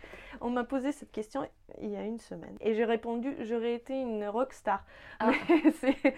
[0.40, 1.46] on m'a posé cette question
[1.80, 4.84] il y a une semaine et j'ai répondu j'aurais été une rockstar.
[5.20, 5.32] Ah.
[5.82, 6.14] Mais,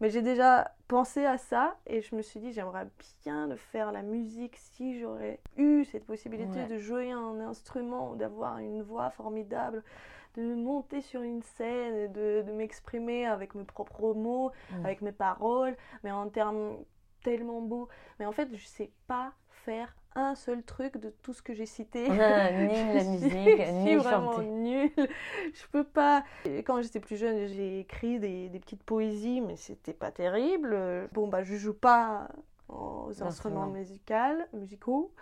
[0.00, 2.86] mais j'ai déjà pensé à ça et je me suis dit j'aimerais
[3.24, 6.66] bien de faire la musique si j'aurais eu cette possibilité Ouais.
[6.68, 9.82] de jouer un instrument, d'avoir une voix formidable,
[10.36, 14.50] de monter sur une scène, et de, de m'exprimer avec mes propres mots,
[14.84, 16.76] avec mes paroles, mais en termes
[17.24, 17.88] tellement beaux.
[18.18, 19.32] Mais en fait, je sais pas
[19.64, 22.08] faire un seul truc de tout ce que j'ai cité.
[22.08, 24.90] ni la Je musique, suis ni vraiment nulle.
[25.54, 26.24] Je peux pas.
[26.66, 31.08] Quand j'étais plus jeune, j'ai écrit des, des petites poésies, mais c'était pas terrible.
[31.12, 32.28] Bon, bah, je joue pas
[32.68, 33.66] aux instruments Instruments.
[33.66, 35.12] musicaux, musicaux.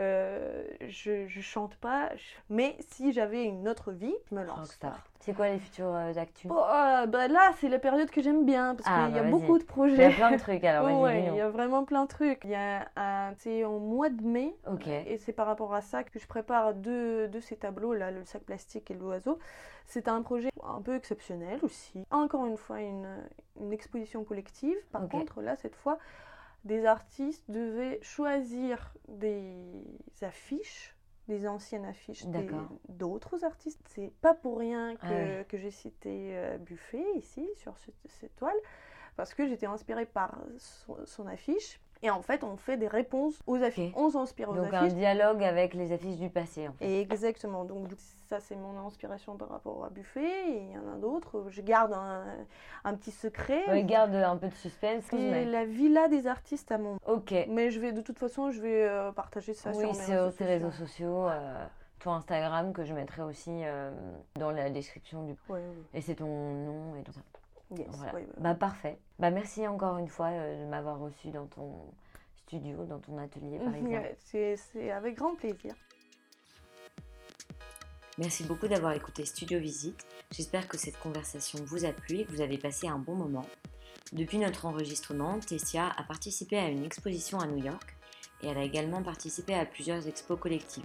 [0.00, 2.10] Euh, je, je chante pas.
[2.16, 4.78] je- Mais si j'avais une autre vie, je me lance.
[5.20, 6.48] C'est quoi les futurs euh, actus?
[6.48, 9.22] Bon, euh, bah là, c'est la période que j'aime bien parce Ah, qu'il y a
[9.22, 10.04] bah, beaucoup de Il y projets.
[10.06, 12.40] a plein de trucs alors, ouais, il y a vraiment plein de trucs.
[12.44, 14.56] Il y a un, c'est en mois de mai.
[15.06, 18.24] Et c'est par rapport à ça que je prépare deux de ces tableaux là, le
[18.24, 19.38] sac plastique et l'oiseau.
[19.84, 22.04] C'est un projet un peu exceptionnel aussi.
[22.10, 23.08] Encore une fois, une,
[23.60, 24.76] une exposition collective.
[24.92, 25.98] Par contre, là, cette fois,
[26.64, 29.82] des artistes devaient choisir des
[30.22, 30.94] affiches,
[31.28, 32.26] des anciennes affiches
[32.88, 33.80] d'autres artistes.
[33.88, 35.46] C'est pas pour rien que, Ah ouais.
[35.48, 38.56] que j'ai cité euh, Buffet ici, sur ce- cette toile,
[39.16, 41.80] parce que j'étais inspirée par son, son affiche.
[42.02, 43.92] Et en fait, on fait des réponses aux affiches.
[43.96, 44.94] On s'inspire aux Donc un affiches.
[44.94, 46.86] dialogue avec les affiches du passé en fait.
[46.86, 47.64] Et exactement.
[47.64, 47.88] Donc
[48.28, 50.22] ça, c'est mon inspiration par rapport à Buffet.
[50.50, 51.44] Et il y en a d'autres.
[51.50, 52.24] Je garde un,
[52.84, 53.64] un petit secret.
[53.68, 55.04] Ouais, garde un peu de suspense.
[55.10, 56.96] C'est mais- la villa des artistes à mon.
[57.06, 57.34] Ok.
[57.48, 60.14] Mais je vais, de toute façon, je vais euh, partager ça sur Oui, mes c'est
[60.14, 60.86] réseaux sur tes réseaux sociaux.
[60.86, 61.66] sociaux, euh,
[61.98, 63.90] ton Instagram que je mettrai aussi euh,
[64.36, 65.32] dans la description du.
[65.50, 65.60] Ouais, ouais.
[65.92, 67.20] Et c'est ton nom et tout ça.
[67.76, 68.12] Yes, Voilà.
[68.38, 68.98] Bah parfait.
[69.18, 71.92] Bah merci encore une fois euh, de m'avoir reçu dans ton
[72.46, 73.58] studio, dans ton atelier.
[73.64, 75.74] Ouais, c'est c'est avec grand plaisir.
[78.18, 80.04] Merci beaucoup d'avoir écouté Studio Visite.
[80.30, 83.46] J'espère que cette conversation vous a plu et que vous avez passé un bon moment.
[84.12, 87.96] Depuis notre enregistrement, Tessia a participé à une exposition à New York
[88.42, 90.84] et elle a également participé à plusieurs expos collectives.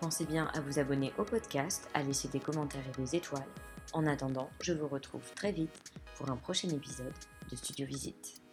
[0.00, 3.46] Pensez bien à vous abonner au podcast, à laisser des commentaires et des étoiles.
[3.92, 7.14] En attendant, je vous retrouve très vite pour un prochain épisode
[7.50, 8.45] de Studio Visite.